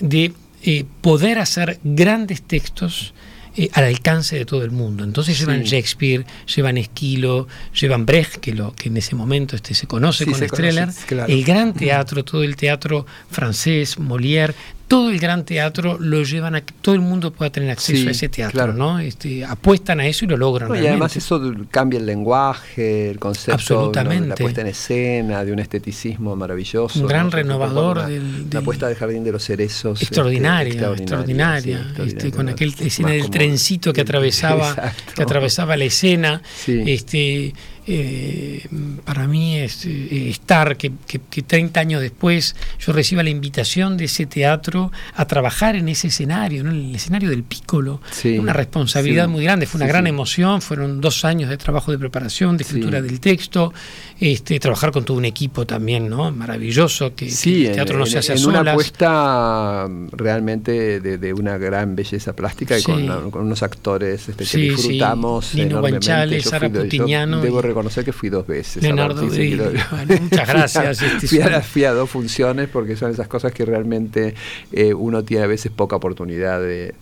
de 0.00 0.32
eh, 0.62 0.84
poder 1.00 1.38
hacer 1.38 1.78
grandes 1.84 2.42
textos 2.42 3.14
eh, 3.56 3.70
al 3.72 3.84
alcance 3.84 4.36
de 4.36 4.44
todo 4.44 4.64
el 4.64 4.72
mundo. 4.72 5.04
Entonces 5.04 5.38
llevan 5.38 5.62
Shakespeare, 5.62 6.26
llevan 6.52 6.76
Esquilo, 6.76 7.46
llevan 7.80 8.04
Brecht, 8.04 8.38
que, 8.38 8.52
lo, 8.52 8.74
que 8.74 8.88
en 8.88 8.96
ese 8.96 9.14
momento 9.14 9.54
este, 9.54 9.74
se 9.74 9.86
conoce 9.86 10.26
con 10.26 10.34
Streller, 10.34 10.88
el 11.28 11.44
gran 11.44 11.72
teatro, 11.72 12.24
todo 12.24 12.42
el 12.42 12.56
teatro 12.56 13.06
francés, 13.30 13.96
Molière, 13.98 14.54
todo 14.88 15.10
el 15.10 15.18
gran 15.18 15.44
teatro 15.44 15.98
lo 15.98 16.22
llevan 16.22 16.54
a 16.54 16.60
que 16.60 16.74
todo 16.80 16.94
el 16.94 17.00
mundo 17.00 17.32
pueda 17.32 17.50
tener 17.50 17.70
acceso 17.70 18.08
a 18.08 18.10
ese 18.10 18.28
teatro, 18.28 18.72
¿no? 18.72 18.98
Este, 18.98 19.44
apuestan 19.44 20.00
a 20.00 20.06
eso 20.06 20.24
y 20.24 20.28
lo 20.28 20.36
logran. 20.36 20.74
y 20.82 20.86
además 20.86 21.16
eso 21.16 21.40
cambia 21.70 21.98
el 21.98 22.06
lenguaje, 22.06 23.10
el 23.10 23.18
concepto, 23.18 23.90
de 23.90 24.20
la 24.20 24.34
puesta 24.34 24.60
en 24.60 24.66
escena, 24.68 25.44
de 25.44 25.52
un 25.52 25.58
esteticismo 25.58 26.36
maravilloso. 26.36 27.00
Un 27.00 27.06
gran 27.06 27.30
renovador 27.30 28.06
del, 28.06 28.46
La 28.50 28.60
puesta 28.60 28.88
del 28.88 28.96
Jardín 28.96 29.24
de 29.24 29.32
los 29.32 29.44
Cerezos. 29.44 30.02
Este, 30.02 30.06
extraordinaria, 30.06 30.92
extraordinaria. 30.92 31.94
Este, 32.04 32.30
con 32.30 32.48
aquel 32.48 32.74
escena 32.78 33.10
del 33.10 33.30
trencito 33.30 33.92
que 33.92 34.00
atravesaba, 34.02 34.92
que 35.14 35.22
atravesaba 35.22 35.76
la 35.76 35.84
escena. 35.84 36.42
Este, 36.66 37.54
eh, 37.86 38.66
para 39.04 39.28
mí 39.28 39.58
es 39.58 39.84
eh, 39.84 40.30
estar, 40.30 40.76
que, 40.78 40.92
que, 41.06 41.42
30 41.42 41.78
años 41.80 42.00
después 42.00 42.56
yo 42.78 42.92
reciba 42.94 43.22
la 43.22 43.28
invitación 43.28 43.98
de 43.98 44.06
ese 44.06 44.24
teatro 44.24 44.90
a 45.14 45.26
trabajar 45.26 45.76
en 45.76 45.88
ese 45.88 46.08
escenario, 46.08 46.62
en 46.62 46.68
el 46.68 46.94
escenario 46.94 47.28
del 47.28 47.42
Piccolo. 47.42 48.00
una 48.38 48.54
responsabilidad 48.54 49.28
muy 49.28 49.44
grande, 49.44 49.66
fue 49.66 49.78
una 49.78 49.86
gran 49.86 50.06
emoción, 50.06 50.62
fueron 50.62 51.02
dos 51.02 51.26
años 51.26 51.50
de 51.50 51.58
trabajo 51.58 51.92
de 51.92 51.98
preparación, 51.98 52.56
de 52.56 52.64
escritura 52.64 53.02
del 53.02 53.20
texto, 53.20 53.74
este, 54.18 54.58
trabajar 54.60 54.90
con 54.90 55.04
todo 55.04 55.18
un 55.18 55.26
equipo 55.26 55.66
también, 55.66 56.08
¿no? 56.08 56.30
Maravilloso, 56.30 57.14
que, 57.14 57.26
el 57.26 57.72
teatro 57.72 57.98
no 57.98 58.06
se 58.06 58.18
hace 58.18 58.32
en 58.32 58.46
una 58.46 58.60
apuesta 58.60 59.86
realmente 60.12 61.00
de, 61.00 61.34
una 61.34 61.58
gran 61.58 61.96
belleza 61.96 62.34
plástica 62.34 62.78
y 62.78 62.82
con, 62.82 63.34
unos 63.34 63.62
actores 63.62 64.28
este, 64.28 64.44
que 64.44 64.58
disfrutamos. 64.58 65.54
Nino 65.54 65.80
Guanchales, 65.80 66.44
Sara 66.44 66.70
Putiñano 66.70 67.42
reconocer 67.74 68.04
que 68.04 68.12
fui 68.12 68.28
dos 68.28 68.46
veces. 68.46 68.82
Leonardo 68.82 69.24
muchas 69.24 70.48
gracias. 70.48 71.02
Este, 71.14 71.60
fui, 71.62 71.84
a, 71.84 71.92
dos 71.92 72.08
funciones 72.08 72.68
porque 72.68 72.96
son 72.96 73.10
esas 73.10 73.26
cosas 73.26 73.52
que 73.52 73.64
realmente 73.64 74.34
eh, 74.72 74.94
uno 74.94 75.24
tiene 75.24 75.44
a 75.44 75.46
veces 75.46 75.72
poca 75.72 75.96
oportunidad 75.96 76.60
de, 76.60 76.94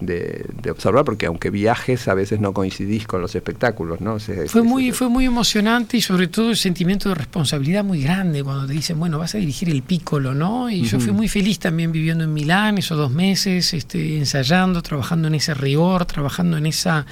observar, 0.71 1.05
porque 1.05 1.27
aunque 1.27 1.51
viajes 1.51 2.09
a 2.09 2.15
veces 2.15 2.41
no 2.41 2.53
coincidís 2.53 3.07
con 3.07 3.21
los 3.21 3.35
espectáculos. 3.35 4.01
¿no? 4.01 4.19
fue, 4.47 4.63
muy, 4.63 4.93
fue 4.93 5.09
muy 5.09 5.27
emocionante 5.27 5.97
y 5.97 6.01
sobre 6.01 6.29
todo 6.29 6.51
el 6.51 6.57
sentimiento 6.57 7.09
de 7.09 7.15
responsabilidad 7.17 7.85
muy 7.85 8.03
grande 8.03 8.43
cuando 8.43 8.67
te 8.67 8.73
dicen, 8.73 8.99
bueno, 8.99 9.19
vas 9.19 9.35
a 9.35 9.39
dirigir 9.39 9.69
el 9.69 9.83
Piccolo, 9.83 10.35
¿no? 10.35 10.71
Y 10.71 10.83
yo 10.85 10.99
fui 10.99 11.13
muy 11.13 11.29
feliz 11.29 11.59
también 11.59 11.93
viviendo 11.93 12.25
en 12.25 12.33
Milán 12.33 12.79
esos 12.79 12.97
dos 12.97 13.11
meses, 13.11 13.75
este, 13.75 14.19
ensayando, 14.19 14.83
trabajando 14.83 15.29
en 15.29 15.35
ese 15.35 15.55
rigor, 15.55 16.07
trabajando 16.07 16.57
en 16.57 16.67
esa 16.67 17.07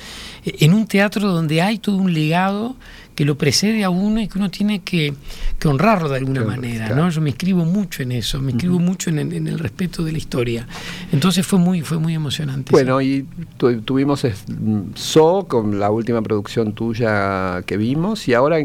en 0.44 0.72
un 0.72 0.86
teatro 0.86 1.28
donde 1.28 1.62
hay 1.62 1.78
todo 1.78 1.96
un 1.96 2.12
legado 2.12 2.76
que 3.14 3.24
lo 3.24 3.36
precede 3.36 3.84
a 3.84 3.90
uno 3.90 4.20
y 4.20 4.28
que 4.28 4.38
uno 4.38 4.50
tiene 4.50 4.80
que, 4.80 5.14
honrarlo 5.64 6.08
de 6.08 6.16
alguna 6.16 6.42
manera. 6.42 6.94
¿no? 6.94 7.10
Yo 7.10 7.20
me 7.20 7.30
escribo 7.30 7.64
mucho 7.64 8.02
en 8.02 8.12
eso, 8.12 8.40
me 8.40 8.52
escribo 8.52 8.78
mucho 8.78 9.10
en 9.10 9.18
el, 9.46 9.58
respeto 9.58 10.02
de 10.02 10.12
la 10.12 10.18
historia. 10.18 10.66
Entonces 11.12 11.46
fue 11.46 11.58
muy, 11.58 11.82
fue 11.82 11.98
muy 11.98 12.14
emocionante. 12.14 12.72
Bueno, 12.72 13.00
y 13.00 13.26
tuvimos 13.84 14.26
So 14.94 15.46
con 15.48 15.78
la 15.78 15.90
última 15.90 16.22
producción 16.22 16.72
tuya 16.72 17.62
que 17.66 17.76
vimos 17.76 18.28
y 18.28 18.34
ahora 18.34 18.58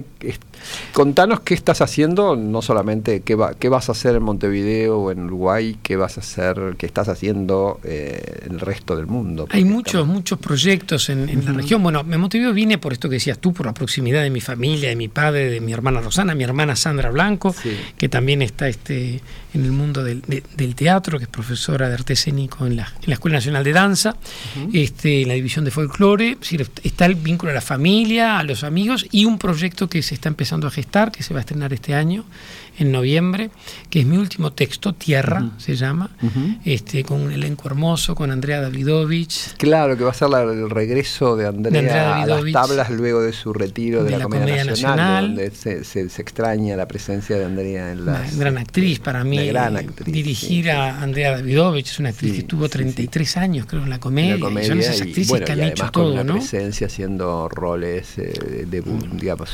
Contanos 0.93 1.41
qué 1.41 1.53
estás 1.53 1.81
haciendo, 1.81 2.35
no 2.35 2.61
solamente 2.61 3.21
qué, 3.21 3.35
va, 3.35 3.53
qué 3.53 3.69
vas 3.69 3.89
a 3.89 3.93
hacer 3.93 4.15
en 4.15 4.23
Montevideo 4.23 4.99
o 4.99 5.11
en 5.11 5.25
Uruguay, 5.25 5.77
qué 5.83 5.95
vas 5.95 6.17
a 6.17 6.21
hacer, 6.21 6.75
qué 6.77 6.85
estás 6.85 7.09
haciendo 7.09 7.79
eh, 7.83 8.43
en 8.45 8.53
el 8.53 8.59
resto 8.59 8.95
del 8.95 9.07
mundo. 9.07 9.47
Hay 9.51 9.65
muchos, 9.65 10.07
muchos 10.07 10.39
proyectos 10.39 11.09
en, 11.09 11.45
la 11.45 11.53
región. 11.53 11.83
Bueno, 11.83 12.01
en 12.01 12.19
Montevideo 12.19 12.53
vine 12.53 12.77
por 12.77 12.93
esto 12.93 13.09
que 13.09 13.15
decías 13.15 13.39
tú, 13.39 13.53
por 13.53 13.65
la 13.65 13.73
proximidad 13.73 14.23
de 14.23 14.29
mi 14.29 14.41
familia, 14.41 14.89
de 14.89 14.95
mi 14.95 15.07
padre, 15.07 15.49
de 15.49 15.61
mi 15.61 15.73
hermana 15.73 16.01
Rosana, 16.01 16.35
mi 16.35 16.43
hermana 16.43 16.75
Sandra 16.75 17.11
Blanco, 17.11 17.55
que 17.97 18.09
también 18.09 18.41
está 18.41 18.67
este, 18.67 19.21
en 19.55 19.63
el 19.63 19.71
mundo 19.71 20.03
del, 20.03 20.21
teatro, 20.75 21.17
que 21.17 21.23
es 21.23 21.29
profesora 21.29 21.87
de 21.87 21.93
arte 21.93 22.13
escénico 22.13 22.67
en 22.67 22.75
la, 22.75 22.91
Escuela 23.07 23.37
Nacional 23.37 23.63
de 23.63 23.71
Danza, 23.71 24.15
este, 24.73 25.21
en 25.21 25.29
la 25.29 25.33
división 25.33 25.63
de 25.63 25.71
folclore. 25.71 26.37
está 26.83 27.05
el 27.05 27.15
vínculo 27.15 27.51
a 27.51 27.55
la 27.55 27.61
familia, 27.61 28.37
a 28.37 28.43
los 28.43 28.63
amigos 28.63 29.07
y 29.11 29.25
un 29.25 29.37
proyecto 29.37 29.87
que 29.87 30.03
se 30.03 30.13
está 30.13 30.27
empezando 30.27 30.67
a 30.67 30.71
gestar, 30.71 31.11
que 31.11 31.23
se 31.23 31.33
va 31.33 31.39
a 31.39 31.41
estrenar 31.41 31.73
este 31.73 31.95
año, 31.95 32.25
en 32.77 32.91
noviembre, 32.91 33.49
que 33.89 34.01
es 34.01 34.05
mi 34.05 34.17
último 34.17 34.53
texto, 34.53 34.93
Tierra 34.93 35.51
se 35.57 35.75
llama, 35.75 36.09
este, 36.63 37.03
con 37.03 37.21
un 37.21 37.31
elenco 37.31 37.67
hermoso, 37.67 38.15
con 38.15 38.31
Andrea 38.31 38.61
Davidovich. 38.61 39.55
Claro, 39.57 39.97
que 39.97 40.03
va 40.03 40.11
a 40.11 40.13
ser 40.13 40.27
el 40.33 40.69
regreso 40.69 41.35
de 41.35 41.47
Andrea, 41.47 42.23
a 42.23 42.25
las 42.25 42.51
tablas 42.51 42.89
luego 42.89 43.21
de 43.21 43.33
su 43.33 43.53
retiro 43.53 44.03
de, 44.03 44.17
la, 44.17 44.23
Comedia, 44.23 44.63
Nacional, 44.63 45.35
donde 45.35 45.51
se, 45.51 46.01
extraña 46.01 46.75
la 46.75 46.87
presencia 46.87 47.37
de 47.37 47.45
Andrea 47.45 47.91
en 47.91 48.05
la... 48.05 48.25
gran 48.37 48.57
actriz 48.57 48.99
para 48.99 49.23
mí. 49.23 49.47
Gran 49.47 49.77
actriz, 49.77 50.13
dirigir 50.13 50.71
a 50.71 51.01
Andrea 51.01 51.31
Davidovich, 51.31 51.87
es 51.87 51.99
una 51.99 52.09
actriz 52.09 52.33
que 52.33 52.39
estuvo 52.39 52.67
33 52.67 53.37
años, 53.37 53.65
creo, 53.67 53.83
en 53.83 53.89
la 53.89 53.99
comedia. 53.99 54.35
y 54.35 54.65
son 54.65 54.79
esas 54.79 55.01
actrices 55.01 55.41
que 55.41 55.51
han 55.51 55.63
hecho 55.63 55.89
todo, 55.91 56.15
con 56.15 56.29
una 56.29 56.33
presencia 56.33 56.87
haciendo 56.87 57.49
roles, 57.49 58.17
eh, 58.17 58.65
de, 58.67 58.83
digamos, 59.13 59.49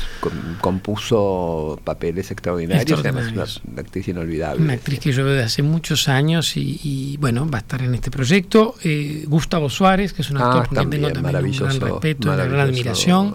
compuso 0.60 1.80
papeles 1.84 2.30
extraordinarios 2.30 3.02
una, 3.12 3.80
actriz 3.80 4.08
inolvidable. 4.08 4.62
Una 4.62 4.74
actriz 4.74 4.98
que 5.00 5.12
yo 5.12 5.24
veo 5.24 5.34
desde 5.34 5.46
hace 5.46 5.62
muchos 5.62 6.08
años 6.08 6.56
y, 6.56 7.16
bueno, 7.20 7.48
va 7.48 7.58
a 7.58 7.60
estar 7.60 7.82
en 7.82 7.94
este 7.94 8.10
proyecto. 8.10 8.74
Eh, 8.82 9.24
Gustavo 9.26 9.70
Suárez, 9.70 10.12
que 10.12 10.22
es 10.22 10.30
un 10.30 10.38
actor 10.38 10.62
ah, 10.64 10.66
con 10.66 10.76
quien 10.76 10.90
tengo 10.90 11.12
también 11.12 11.36
un 11.36 11.52
gran 11.52 11.80
respeto, 11.80 12.32
una 12.32 12.44
gran 12.44 12.60
admiración. 12.60 13.34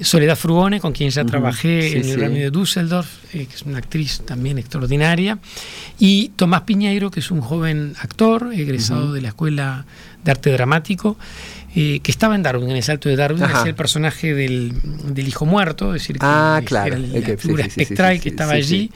Soledad 0.00 0.36
Frugone, 0.36 0.80
con 0.80 0.92
quien 0.92 1.10
ya 1.10 1.24
trabajé 1.24 1.98
en 1.98 2.08
el 2.08 2.16
Grammy 2.16 2.40
de 2.40 2.50
Düsseldorf, 2.50 3.08
eh, 3.34 3.46
que 3.46 3.54
es 3.54 3.62
una 3.62 3.78
actriz 3.78 4.22
también 4.24 4.58
extraordinaria. 4.58 5.38
Y 5.98 6.30
Tomás 6.36 6.62
Piñeiro, 6.62 7.10
que 7.10 7.20
es 7.20 7.30
un 7.30 7.40
joven 7.40 7.94
actor, 8.00 8.50
egresado 8.52 9.12
de 9.12 9.20
la 9.20 9.28
Escuela 9.28 9.86
de 10.24 10.30
Arte 10.30 10.50
Dramático. 10.50 11.16
Eh, 11.76 11.98
que 12.00 12.12
estaba 12.12 12.36
en 12.36 12.44
Darwin, 12.44 12.70
en 12.70 12.76
el 12.76 12.82
salto 12.84 13.08
de 13.08 13.16
Darwin, 13.16 13.42
es 13.42 13.64
el 13.64 13.74
personaje 13.74 14.32
del, 14.32 14.72
del, 15.12 15.26
hijo 15.26 15.44
muerto, 15.44 15.92
es 15.92 16.02
decir, 16.02 16.18
que 16.18 16.24
ah, 16.24 16.62
claro. 16.64 16.94
era 16.94 16.98
la 16.98 17.36
figura 17.36 17.64
espectral 17.64 18.20
que 18.20 18.28
estaba 18.28 18.52
allí. 18.52 18.92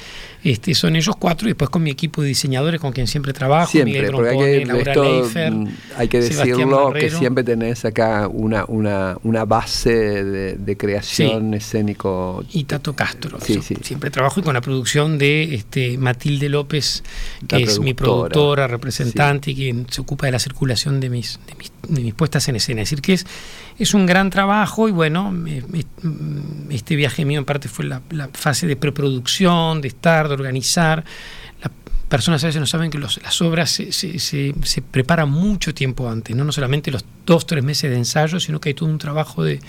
Este, 0.49 0.75
son 0.75 0.97
ellos 0.97 1.15
cuatro 1.19 1.47
y 1.47 1.51
después 1.51 1.69
con 1.69 1.83
mi 1.83 1.91
equipo 1.91 2.23
de 2.23 2.29
diseñadores 2.29 2.81
con 2.81 2.91
quien 2.93 3.07
siempre 3.07 3.35
trabajo, 3.35 3.71
siempre, 3.71 4.01
Miguel 4.01 4.27
hay 4.27 4.39
que, 4.39 4.65
Laura 4.65 4.95
Leifer, 4.95 5.53
mm, 5.53 5.69
hay 5.99 6.09
que 6.09 6.21
decirlo 6.23 6.91
que 6.95 7.11
siempre 7.11 7.45
tenés 7.45 7.85
acá 7.85 8.29
una, 8.29 8.65
una, 8.67 9.19
una 9.25 9.45
base 9.45 10.25
de, 10.25 10.77
creación 10.79 11.53
escénico. 11.53 12.45
Y 12.53 12.65
Tato 12.65 12.95
Castro, 12.95 13.39
siempre 13.41 14.11
trabajo 14.11 14.41
y 14.41 14.43
con 14.43 14.55
la 14.55 14.63
producción 14.63 15.19
de 15.19 15.55
este, 15.55 15.99
Matilde 15.99 16.49
López, 16.49 17.03
que 17.47 17.65
es 17.65 17.79
mi 17.79 17.93
productora, 17.93 18.67
representante 18.69 19.51
y 19.51 19.55
quien 19.55 19.87
se 19.91 20.01
ocupa 20.01 20.27
de 20.27 20.33
la 20.33 20.39
circulación 20.39 20.99
de 20.99 21.11
mis, 21.11 21.41
de 21.47 21.55
mis, 21.57 21.73
de 21.89 22.01
mis 22.01 22.15
puestas 22.15 22.49
en 22.49 22.57
escena. 22.57 22.81
Es 22.81 22.89
decir, 22.89 23.03
que 23.03 23.13
es 23.13 23.27
es 23.79 23.95
un 23.95 24.07
gran 24.07 24.29
trabajo 24.29 24.89
y 24.89 24.93
bueno, 24.93 25.33
este 26.71 26.97
viaje 26.97 27.25
mío 27.25 27.39
en 27.39 27.45
parte 27.45 27.69
fue 27.69 27.85
la, 27.85 28.03
fase 28.33 28.67
de 28.67 28.75
preproducción, 28.75 29.81
de 29.81 29.89
estar, 29.89 30.29
organizar. 30.39 31.05
Las 31.61 31.73
personas 32.09 32.43
a 32.45 32.47
veces 32.49 32.61
no 32.61 32.67
saben 32.67 32.91
que 32.91 32.99
las 32.99 33.43
obras 33.43 33.71
se, 33.71 33.93
se, 33.93 34.83
preparan 34.91 35.31
mucho 35.31 35.75
tiempo 35.75 36.09
antes, 36.09 36.35
¿no? 36.35 36.45
no 36.45 36.53
solamente 36.53 36.91
los 36.91 37.05
dos, 37.27 37.47
tres 37.47 37.63
meses 37.63 37.91
de 37.91 37.97
ensayo, 37.97 38.41
sino 38.41 38.61
que 38.61 38.71
hay 38.71 38.75
todo 38.75 38.89
un 38.89 38.99
trabajo 38.99 39.45
de, 39.45 39.61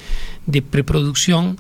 de 0.46 0.62
preproducción 0.62 1.58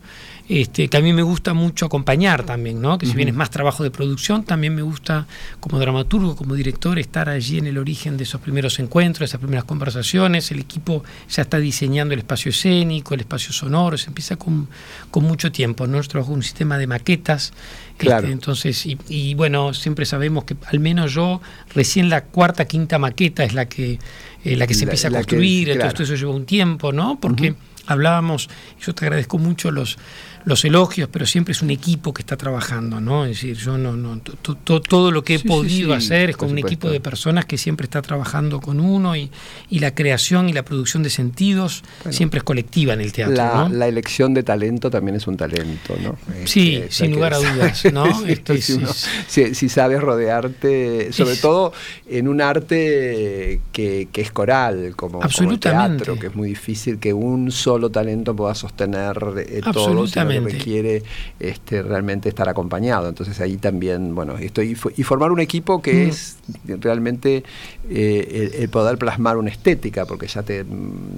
este, 0.49 0.88
que 0.88 0.97
a 0.97 1.01
mí 1.01 1.13
me 1.13 1.21
gusta 1.21 1.53
mucho 1.53 1.85
acompañar 1.85 2.43
también, 2.43 2.81
¿no? 2.81 2.97
que 2.97 3.05
si 3.05 3.13
bien 3.13 3.29
es 3.29 3.35
más 3.35 3.51
trabajo 3.51 3.83
de 3.83 3.91
producción, 3.91 4.43
también 4.43 4.73
me 4.73 4.81
gusta 4.81 5.27
como 5.59 5.77
dramaturgo, 5.77 6.35
como 6.35 6.55
director, 6.55 6.97
estar 6.97 7.29
allí 7.29 7.59
en 7.59 7.67
el 7.67 7.77
origen 7.77 8.17
de 8.17 8.23
esos 8.23 8.41
primeros 8.41 8.79
encuentros, 8.79 9.29
esas 9.29 9.39
primeras 9.39 9.65
conversaciones, 9.65 10.49
el 10.49 10.57
equipo 10.57 11.03
ya 11.29 11.43
está 11.43 11.59
diseñando 11.59 12.15
el 12.15 12.21
espacio 12.21 12.49
escénico, 12.49 13.13
el 13.13 13.19
espacio 13.19 13.53
sonoro, 13.53 13.95
se 13.95 14.07
empieza 14.07 14.38
con, 14.38 14.67
mucho 15.13 15.51
tiempo, 15.51 15.85
¿no? 15.85 15.97
Nosotros 15.97 16.27
un 16.29 16.41
sistema 16.41 16.79
de 16.79 16.88
maquetas, 16.88 17.53
este, 17.99 18.31
entonces, 18.31 18.88
y, 18.88 19.33
bueno, 19.35 19.75
siempre 19.75 20.05
sabemos 20.07 20.45
que 20.45 20.55
al 20.65 20.79
menos 20.79 21.13
yo, 21.13 21.41
recién 21.75 22.09
la 22.09 22.23
cuarta, 22.23 22.65
quinta 22.65 22.97
maqueta 22.97 23.43
es 23.43 23.53
la 23.53 23.67
que, 23.67 23.99
eh, 24.43 24.55
la 24.55 24.65
que 24.65 24.73
se 24.73 24.85
empieza 24.85 25.09
a 25.09 25.12
construir, 25.12 25.69
entonces 25.69 26.09
eso 26.09 26.15
lleva 26.15 26.33
un 26.33 26.45
tiempo, 26.45 26.91
¿no? 26.91 27.19
Porque 27.19 27.55
hablábamos, 27.89 28.49
yo 28.79 28.93
te 28.93 29.05
agradezco 29.05 29.38
mucho 29.38 29.71
los 29.71 29.97
los 30.45 30.65
elogios, 30.65 31.10
pero 31.12 31.25
siempre 31.25 31.52
es 31.52 31.62
un 31.62 31.69
equipo 31.69 32.13
que 32.13 32.21
está 32.21 32.38
trabajando, 32.38 32.99
¿no? 32.99 33.25
Es 33.25 33.32
decir, 33.32 33.56
yo 33.58 33.78
no, 33.78 33.95
no 33.95 34.19
todo 34.19 35.12
lo 35.12 35.23
que 35.23 35.36
he 35.36 35.39
podido 35.39 35.93
hacer 35.93 36.32
es 36.32 36.38
con 36.38 36.52
un 36.52 36.58
equipo 36.58 36.89
de 36.89 36.99
personas 36.99 37.45
que 37.45 37.58
siempre 37.58 37.86
está 37.86 38.02
trabajando 38.02 38.60
con 38.60 38.80
uno 38.80 39.15
y, 39.15 39.32
y 39.69 39.80
la 39.80 39.93
creación 39.93 40.49
y 40.49 40.54
la 40.54 40.63
producción 40.63 41.04
de 41.04 41.10
sentidos 41.10 41.84
siempre 42.10 42.39
es 42.39 42.43
colectiva 42.43 42.93
en 42.93 43.02
el 43.02 43.12
teatro. 43.12 43.36
La, 43.36 43.69
la, 43.69 43.88
elección 43.88 44.34
de 44.34 44.43
talento 44.43 44.89
también 44.89 45.17
es 45.17 45.28
un 45.28 45.38
talento, 45.38 45.95
¿no? 46.02 46.17
Sí, 46.45 46.75
este, 46.75 46.91
sin 46.91 47.12
lugar 47.12 47.34
a 47.34 47.38
dudas, 47.38 47.86
¿no? 47.93 48.06
Este, 48.25 48.62
si, 48.62 49.69
sabes 49.69 50.02
rodearte, 50.02 51.12
sobre 51.12 51.36
todo 51.36 51.73
en 52.08 52.28
un 52.28 52.41
arte 52.41 53.62
que, 53.71 54.08
que 54.12 54.21
es 54.21 54.32
coral, 54.32 54.93
como, 54.95 55.19
como, 55.19 55.52
el 55.52 55.60
teatro, 55.60 56.17
que 56.17 56.28
es 56.28 56.36
muy 56.36 56.49
difícil 56.49 56.99
que 56.99 57.13
un 57.13 57.52
solo 57.52 57.89
talento 57.89 58.36
pueda 58.36 58.56
sostener 58.56 59.17
eh, 59.38 59.62
todo 59.71 60.08
requiere 60.39 61.04
este, 61.39 61.82
realmente 61.82 62.30
estar 62.30 62.47
acompañado. 62.49 63.10
Entonces 63.10 63.39
ahí 63.39 63.58
también, 63.58 64.15
bueno, 64.15 64.38
esto 64.38 64.62
y, 64.62 64.75
formar 64.75 65.32
un 65.32 65.39
equipo 65.39 65.82
que 65.82 65.93
mm. 65.93 66.10
es 66.10 66.38
realmente 66.82 67.43
eh, 67.89 68.52
el, 68.60 68.69
poder 68.69 68.97
plasmar 68.97 69.38
una 69.38 69.49
estética, 69.49 70.06
porque 70.06 70.28
ya 70.28 70.43
te, 70.43 70.65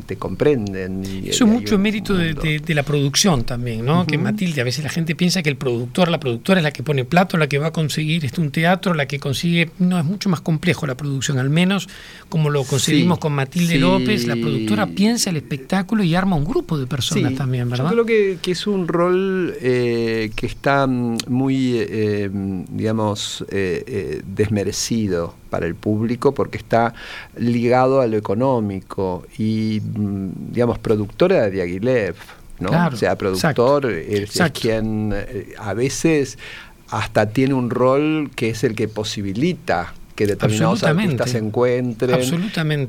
te 0.05 0.15
comprenden. 0.15 1.03
Eso 1.25 1.45
es 1.45 1.51
mucho 1.51 1.77
mérito 1.77 2.15
de, 2.15 2.61
la 2.71 2.83
producción 2.83 3.43
también, 3.43 3.85
¿no? 3.85 4.07
Que 4.07 4.17
Matilde, 4.17 4.61
a 4.61 4.63
veces 4.63 4.83
la 4.83 4.89
gente 4.89 5.13
piensa 5.15 5.43
que 5.43 5.49
el 5.49 5.57
productor, 5.57 6.09
la 6.09 6.19
productora 6.19 6.59
es 6.59 6.63
la 6.63 6.71
que 6.71 6.83
pone 6.83 7.03
plato, 7.03 7.37
la 7.37 7.47
que 7.47 7.59
va 7.59 7.67
a 7.67 7.73
conseguir 7.73 8.23
este, 8.23 8.39
un 8.39 8.51
teatro, 8.51 8.93
la 8.93 9.07
que 9.07 9.19
consigue. 9.19 9.69
No, 9.79 9.99
es 9.99 10.05
mucho 10.05 10.29
más 10.29 10.41
complejo 10.41 10.87
la 10.87 10.95
producción, 10.95 11.37
al 11.37 11.49
menos 11.49 11.89
como 12.29 12.49
lo 12.49 12.63
conseguimos 12.63 13.19
con 13.19 13.33
Matilde 13.33 13.77
López, 13.77 14.25
la 14.25 14.35
productora 14.35 14.87
piensa 14.87 15.29
el 15.29 15.37
espectáculo 15.37 16.03
y 16.03 16.15
arma 16.15 16.35
un 16.35 16.45
grupo 16.45 16.77
de 16.77 16.87
personas 16.87 17.35
también, 17.35 17.69
¿verdad? 17.69 17.85
Yo 17.85 17.91
creo 17.91 18.05
que, 18.05 18.37
que 18.41 18.51
es 18.51 18.67
un 18.67 18.87
rol 18.87 19.00
eh, 19.09 20.31
que 20.35 20.45
está 20.45 20.85
mm, 20.87 21.17
muy, 21.27 21.77
eh, 21.77 22.29
digamos, 22.31 23.45
eh, 23.49 24.21
desmerecido 24.25 25.35
para 25.49 25.65
el 25.65 25.75
público 25.75 26.33
porque 26.33 26.57
está 26.57 26.93
ligado 27.37 28.01
a 28.01 28.07
lo 28.07 28.17
económico 28.17 29.25
y, 29.37 29.81
mm, 29.81 30.51
digamos, 30.51 30.79
productora 30.79 31.43
de 31.43 31.51
Diaghilev, 31.51 32.15
¿no? 32.59 32.69
o 32.87 32.95
sea, 32.95 33.17
productor 33.17 33.85
es, 33.91 34.37
quien 34.59 35.13
a 35.57 35.73
veces 35.73 36.37
hasta 36.89 37.29
tiene 37.29 37.53
un 37.53 37.69
rol 37.69 38.29
que 38.35 38.49
es 38.49 38.63
el 38.63 38.75
que 38.75 38.87
posibilita 38.87 39.93
que 40.13 40.27
determinados 40.27 40.83
artistas 40.83 41.31
se 41.31 41.37
encuentren 41.37 42.21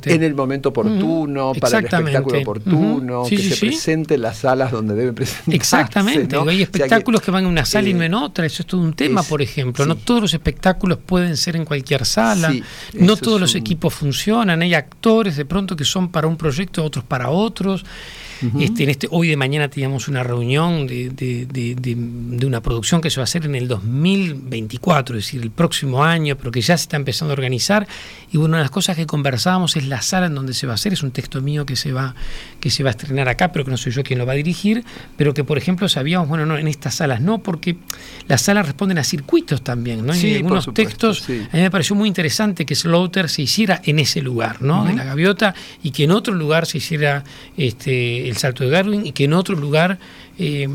en 0.05 0.23
el 0.23 0.35
momento 0.35 0.71
oportuno, 0.71 1.53
para 1.61 1.79
el 1.79 1.85
espectáculo 1.85 2.41
oportuno, 2.41 3.25
que 3.29 3.39
se 3.39 3.57
presente 3.57 4.15
en 4.15 4.23
las 4.23 4.39
salas 4.39 4.71
donde 4.73 4.95
debe 4.95 5.13
presentarse. 5.13 5.55
Exactamente, 5.55 6.37
hay 6.37 6.63
espectáculos 6.63 7.21
que... 7.21 7.31
van 7.31 7.45
en 7.45 7.51
una 7.51 7.65
sala 7.65 7.89
y 7.89 7.95
no 7.95 8.03
en 8.03 8.15
otra, 8.15 8.47
eso 8.47 8.63
es 8.63 8.67
todo 8.67 8.81
un 8.81 8.95
tema, 8.95 9.23
por 9.23 9.43
ejemplo. 9.43 9.87
No 9.87 9.97
todos 9.97 10.21
los 10.21 10.35
espectáculos 10.35 10.99
pueden 11.05 11.37
ser 11.37 11.57
en 11.57 11.65
cualquier 11.65 12.05
sala, 12.05 12.53
no 12.95 13.17
todos 13.17 13.41
los 13.41 13.55
equipos 13.55 13.95
funcionan, 13.95 14.63
hay 14.63 14.75
actores 14.75 15.37
de 15.37 15.45
pronto 15.45 15.77
que 15.77 15.85
son 15.85 16.11
para 16.11 16.27
un 16.27 16.37
proyecto, 16.37 16.85
otros 16.85 17.05
para 17.05 17.31
otros 17.31 17.85
este, 18.59 18.85
en 18.85 18.91
este, 18.91 19.09
hoy 19.11 19.29
de 19.29 19.37
mañana 19.37 19.69
teníamos 19.69 20.09
una 20.09 20.23
reunión 20.23 20.87
de, 20.87 21.11
de, 21.11 22.47
una 22.47 22.61
producción 22.61 23.01
que 23.01 23.11
se 23.11 23.17
va 23.17 23.23
a 23.23 23.25
hacer 23.25 23.45
en 23.45 23.55
el 23.55 23.69
2024, 23.69 25.17
es 25.17 25.25
decir, 25.25 25.43
el 25.43 25.51
próximo 25.51 26.05
año, 26.05 26.37
pero 26.37 26.51
que 26.51 26.61
ya 26.61 26.77
se 26.77 26.83
está 26.83 26.97
empezando 26.97 27.33
a 27.33 27.35
organizar. 27.35 27.87
Y 28.31 28.39
una 28.39 28.59
de 28.59 28.65
las 28.65 28.71
cosas 28.71 28.97
que 28.97 29.07
conversábamos 29.07 29.77
es 29.77 29.87
la 29.87 30.03
sala 30.03 30.27
en 30.27 30.35
donde 30.35 30.55
se 30.55 30.67
va 30.67 30.73
a 30.73 30.75
hacer. 30.75 30.93
Es 30.93 31.03
un 31.03 31.11
texto 31.11 31.41
mío 31.41 31.67
que 31.67 31.77
se 31.77 31.93
va, 31.93 32.15
que 32.61 32.71
se 32.71 32.83
va 32.83 32.91
a 32.91 32.93
estrenar 32.93 33.29
acá, 33.29 33.53
pero 33.53 33.65
que 33.65 33.71
no 33.71 33.77
soy 33.77 33.93
yo 33.93 34.03
quien 34.03 34.19
lo 34.19 34.27
va 34.27 34.33
a 34.33 34.37
dirigir. 34.37 34.85
Pero 35.17 35.35
que, 35.35 35.45
por 35.45 35.59
ejemplo, 35.59 35.89
sabíamos, 35.89 36.29
bueno, 36.29 36.47
no, 36.47 36.57
en 36.57 36.69
estas 36.69 36.97
salas 36.97 37.21
no, 37.21 37.43
porque 37.43 37.77
las 38.29 38.43
salas 38.43 38.67
responden 38.67 38.99
a 38.99 39.05
circuitos 39.05 39.63
también, 39.63 40.07
¿no? 40.07 40.15
y 40.15 40.37
algunos 40.37 40.73
textos, 40.75 41.29
a 41.29 41.57
mí 41.57 41.63
me 41.63 41.71
pareció 41.71 41.97
muy 41.97 42.09
interesante 42.09 42.67
que 42.67 42.75
Slaughter 42.75 43.29
se 43.29 43.43
hiciera 43.43 43.81
en 43.85 43.99
ese 43.99 44.23
lugar, 44.23 44.63
¿no? 44.63 44.85
De 44.85 44.95
la 44.95 45.05
gaviota, 45.05 45.55
y 45.83 45.91
que 45.91 46.05
en 46.05 46.13
otro 46.13 46.35
lugar 46.35 46.67
se 46.67 46.79
hiciera 46.79 47.25
este, 47.57 48.29
el 48.33 48.39
salto 48.39 48.65
de 48.65 48.71
Darwin 48.71 49.07
y 49.07 49.13
que 49.13 49.25
en 49.25 49.33
otro 49.33 49.55
lugar 49.55 49.99
eh, 50.39 50.69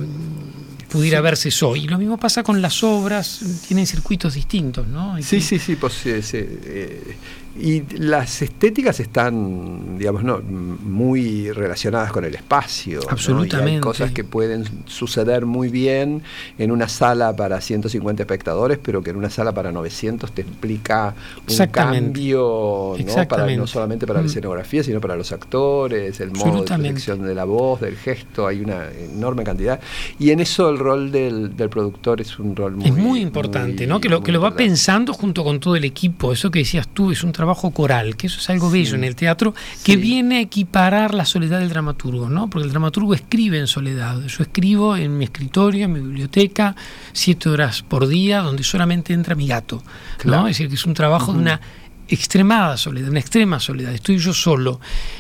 pudiera 0.90 1.22
verse 1.22 1.50
eso. 1.50 1.76
Y 1.76 1.88
lo 1.88 1.98
mismo 1.98 2.18
pasa 2.18 2.44
con 2.44 2.62
las 2.62 2.84
obras, 2.84 3.42
tienen 3.68 3.86
circuitos 3.86 4.36
distintos, 4.36 4.88
¿no? 4.88 5.22
sí, 5.22 5.42
sí, 5.42 5.60
sí, 5.60 5.76
pues, 5.76 6.06
eh, 6.06 7.18
Y 7.60 7.84
las 7.98 8.42
estéticas 8.42 9.00
están, 9.00 9.98
digamos, 9.98 10.24
no, 10.24 10.40
muy 10.42 11.52
relacionadas 11.52 12.12
con 12.12 12.24
el 12.24 12.36
espacio. 12.36 13.00
Absolutamente. 13.10 13.76
hay 13.76 13.80
cosas 13.80 14.12
que 14.12 14.24
pueden 14.24 14.66
suceder 14.86 15.46
muy 15.46 15.70
bien 15.70 16.22
en 16.60 16.72
una 16.72 16.88
sala 16.88 17.36
para 17.36 17.60
150 17.60 18.22
espectadores, 18.22 18.78
pero 18.82 19.02
que 19.02 19.10
en 19.10 19.16
una 19.16 19.30
sala 19.30 19.54
para 19.54 19.72
900 19.72 20.32
te 20.32 20.44
explica 20.44 21.16
un 21.50 21.68
cambio, 21.68 22.96
¿no? 22.98 23.28
Para, 23.28 23.56
no 23.56 23.66
solamente 23.66 24.06
para 24.06 24.20
la 24.20 24.24
mm. 24.24 24.28
escenografía, 24.28 24.84
sino 24.84 25.02
para 25.02 25.16
los 25.16 25.32
actores, 25.32 26.20
el 26.20 26.32
modo 26.32 26.62
de 26.62 26.68
proyección 26.68 27.24
de 27.24 27.34
la 27.34 27.46
voz, 27.46 27.82
del 27.82 27.96
gesto, 27.98 28.46
hay 28.46 28.62
una 28.62 28.92
enorme 28.92 29.44
cantidad. 29.44 29.80
Y 30.20 30.30
en 30.30 30.42
eso 30.42 30.70
el 30.70 30.78
rol 30.78 31.12
del, 31.12 31.52
productor 31.70 32.22
es 32.22 32.38
un 32.38 32.56
rol 32.56 32.76
muy... 32.76 32.86
Es 32.86 32.94
muy 32.94 33.20
importante, 33.22 33.88
¿no? 33.88 34.00
Que 34.00 34.10
lo, 34.10 34.22
que 34.22 34.32
lo 34.32 34.42
va 34.42 34.52
pensando 34.56 35.14
junto 35.14 35.44
con 35.44 35.60
todo 35.60 35.76
el 35.76 35.86
equipo. 35.86 36.32
Eso 36.32 36.52
que 36.52 36.60
decías 36.60 36.88
tú, 36.88 37.12
es 37.12 37.24
un 37.24 37.32
trabajo 37.32 37.47
trabajo 37.48 37.72
coral, 37.72 38.18
que 38.18 38.28
eso 38.28 38.42
es 38.42 38.50
algo 38.50 38.70
bello 38.70 38.96
en 38.96 39.06
el 39.06 39.16
teatro, 39.16 39.56
que 39.86 39.96
viene 39.96 40.40
a 40.40 40.42
equiparar 40.42 41.14
la 41.14 41.24
soledad 41.24 41.60
del 41.60 41.70
dramaturgo, 41.70 42.30
¿no? 42.30 42.50
Porque 42.50 42.66
el 42.66 42.72
dramaturgo 42.72 43.14
escribe 43.14 43.58
en 43.58 43.68
soledad. 43.68 44.22
Yo 44.26 44.44
escribo 44.44 44.98
en 44.98 45.18
mi 45.18 45.24
escritorio, 45.24 45.86
en 45.86 45.94
mi 45.94 46.02
biblioteca, 46.02 46.76
siete 47.14 47.48
horas 47.48 47.84
por 47.84 48.06
día, 48.10 48.42
donde 48.42 48.64
solamente 48.64 49.14
entra 49.14 49.34
mi 49.34 49.48
gato, 49.48 49.82
¿no? 50.26 50.50
Es 50.50 50.58
decir, 50.58 50.68
que 50.68 50.76
es 50.76 50.86
un 50.86 50.94
trabajo 50.94 51.32
de 51.32 51.40
una 51.40 51.62
extremada 52.08 52.78
soledad, 52.78 53.10
una 53.10 53.20
extrema 53.20 53.60
soledad, 53.60 53.94
estoy 53.94 54.18
yo 54.18 54.34
solo. 54.34 54.80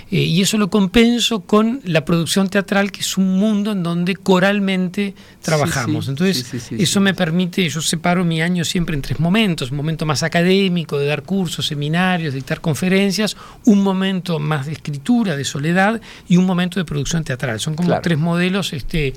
Eh, 0.10 0.22
y 0.22 0.42
eso 0.42 0.58
lo 0.58 0.70
compenso 0.70 1.42
con 1.42 1.82
la 1.84 2.06
producción 2.06 2.50
teatral, 2.50 2.92
que 2.92 3.02
es 3.02 3.18
un 3.18 3.38
mundo 3.38 3.74
en 3.74 3.84
donde 3.84 4.16
coralmente 4.16 5.14
trabajamos. 5.42 6.08
Entonces, 6.08 6.72
eso 6.72 7.02
me 7.02 7.14
permite, 7.14 7.68
yo 7.68 7.82
separo 7.82 8.24
mi 8.24 8.42
año 8.42 8.64
siempre 8.64 8.96
en 8.96 9.02
tres 9.02 9.20
momentos, 9.20 9.72
un 9.72 9.78
momento 9.78 10.06
más 10.06 10.24
académico, 10.24 10.98
de 10.98 11.08
dar 11.08 11.24
cursos, 11.24 11.66
seminarios, 11.66 12.34
de 12.34 12.40
dictar 12.40 12.62
conferencias, 12.62 13.36
un 13.66 13.84
momento 13.84 14.40
más 14.40 14.66
de 14.68 14.74
escritura, 14.74 15.36
de 15.36 15.44
soledad, 15.44 16.02
y 16.28 16.38
un 16.38 16.46
momento 16.46 16.80
de 16.80 16.86
producción 16.86 17.24
teatral. 17.24 17.60
Son 17.60 17.76
como 17.76 18.00
tres 18.02 18.18
modelos 18.18 18.74
este, 18.74 19.14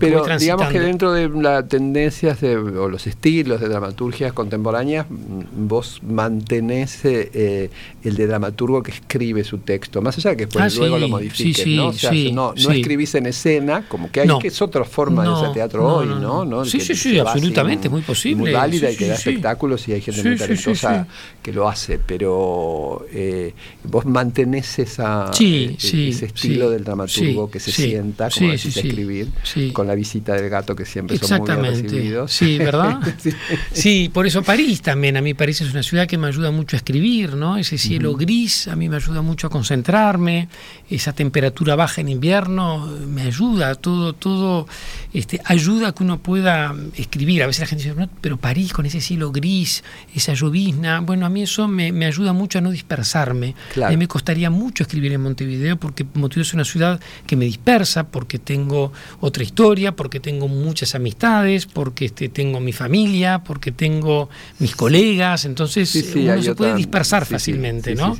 pero 0.00 0.24
digamos 0.38 0.68
que 0.68 0.80
dentro 0.80 1.12
de 1.12 1.28
las 1.28 1.68
tendencias 1.68 2.40
de, 2.40 2.56
o 2.56 2.88
los 2.88 3.06
estilos 3.06 3.60
de 3.60 3.68
dramaturgias 3.68 4.32
contemporáneas, 4.32 5.06
vos 5.08 6.00
mantenés 6.02 7.04
eh, 7.04 7.70
el 8.02 8.16
de 8.16 8.26
dramaturgo 8.26 8.82
que 8.82 8.92
escribe 8.92 9.44
su 9.44 9.58
texto, 9.58 10.02
más 10.02 10.18
allá 10.18 10.30
de 10.30 10.36
que 10.36 10.46
después 10.46 10.74
ah, 10.74 10.78
luego 10.78 10.98
lo 10.98 11.08
modifiques, 11.08 11.66
¿no? 11.66 11.88
O 11.88 11.92
sea, 11.92 12.12
no, 12.32 12.54
no 12.54 12.70
escribís 12.70 13.14
en 13.14 13.26
escena, 13.26 13.84
como 13.88 14.10
que 14.10 14.20
hay 14.20 14.28
que 14.40 14.48
es 14.48 14.62
otra 14.62 14.84
forma 14.84 15.24
de 15.24 15.32
hacer 15.32 15.52
teatro 15.52 15.86
hoy, 15.86 16.06
¿no? 16.06 16.64
Sí, 16.64 16.80
sí, 16.80 16.94
sí, 16.94 17.18
absolutamente, 17.18 17.88
es 17.88 17.92
muy 17.92 18.02
posible. 18.02 18.36
Muy 18.36 18.52
válida 18.52 18.90
y 18.90 18.96
que 18.96 19.06
da 19.06 19.14
espectáculos 19.14 19.86
y 19.88 19.92
hay 19.92 20.00
gente 20.00 20.22
muy 20.22 20.36
talentosa 20.36 21.06
que 21.42 21.52
lo 21.52 21.68
hace, 21.68 21.98
pero 21.98 23.06
eh, 23.12 23.54
vos 23.84 24.04
mantenés 24.04 24.78
esa, 24.78 25.30
eh, 25.38 25.76
ese 25.78 26.26
estilo 26.26 26.70
del 26.70 26.84
dramaturgo 26.84 27.50
que 27.50 27.60
se 27.60 27.72
sienta, 27.72 28.30
como 28.30 28.50
decís, 28.50 28.76
a 28.76 28.80
escribir 28.80 29.28
con 29.76 29.86
la 29.86 29.94
visita 29.94 30.32
del 30.32 30.48
gato 30.48 30.74
que 30.74 30.86
siempre 30.86 31.18
son 31.18 31.40
muy 31.40 31.50
bien 31.50 31.82
recibidos. 31.82 32.32
Sí, 32.32 32.56
¿verdad? 32.56 32.98
sí. 33.72 34.10
por 34.10 34.26
eso 34.26 34.42
París 34.42 34.80
también. 34.80 35.18
A 35.18 35.20
mí 35.20 35.34
París 35.34 35.60
es 35.60 35.70
una 35.70 35.82
ciudad 35.82 36.06
que 36.06 36.16
me 36.16 36.28
ayuda 36.28 36.50
mucho 36.50 36.76
a 36.76 36.78
escribir, 36.78 37.34
¿no? 37.34 37.58
Ese 37.58 37.76
cielo 37.76 38.14
gris 38.14 38.68
a 38.68 38.74
mí 38.74 38.88
me 38.88 38.96
ayuda 38.96 39.20
mucho 39.20 39.48
a 39.48 39.50
concentrarme. 39.50 40.48
Esa 40.88 41.12
temperatura 41.12 41.76
baja 41.76 42.00
en 42.00 42.08
invierno 42.08 42.86
me 42.86 43.20
ayuda. 43.20 43.74
Todo, 43.74 44.14
todo 44.14 44.66
este, 45.12 45.42
ayuda 45.44 45.88
a 45.88 45.92
que 45.92 46.04
uno 46.04 46.20
pueda 46.20 46.74
escribir. 46.96 47.42
A 47.42 47.46
veces 47.46 47.60
la 47.60 47.66
gente 47.66 47.84
dice, 47.84 47.94
no, 47.94 48.08
pero 48.22 48.38
París 48.38 48.72
con 48.72 48.86
ese 48.86 49.02
cielo 49.02 49.30
gris, 49.30 49.84
esa 50.14 50.32
llovizna. 50.32 51.00
Bueno, 51.00 51.26
a 51.26 51.28
mí 51.28 51.42
eso 51.42 51.68
me, 51.68 52.06
ayuda 52.06 52.32
mucho 52.32 52.60
a 52.60 52.62
no 52.62 52.70
dispersarme. 52.70 53.54
A 53.84 53.90
mí 53.90 53.98
me 53.98 54.08
costaría 54.08 54.48
mucho 54.48 54.84
escribir 54.84 55.12
en 55.12 55.20
Montevideo 55.20 55.76
porque 55.76 56.06
Montevideo 56.14 56.44
es 56.44 56.54
una 56.54 56.64
ciudad 56.64 56.98
que 57.26 57.36
me 57.36 57.44
dispersa, 57.44 58.04
porque 58.04 58.38
tengo 58.38 58.90
otra 59.20 59.42
historia 59.42 59.65
porque 59.96 60.20
tengo 60.20 60.48
muchas 60.48 60.94
amistades, 60.94 61.66
porque 61.66 62.06
este, 62.06 62.28
tengo 62.28 62.60
mi 62.60 62.72
familia, 62.72 63.40
porque 63.40 63.72
tengo 63.72 64.28
mis 64.58 64.76
colegas, 64.76 65.44
entonces 65.44 65.94
uno 66.14 66.42
se 66.42 66.54
puede 66.54 66.74
dispersar 66.74 67.26
fácilmente, 67.26 67.94
¿no? 67.94 68.16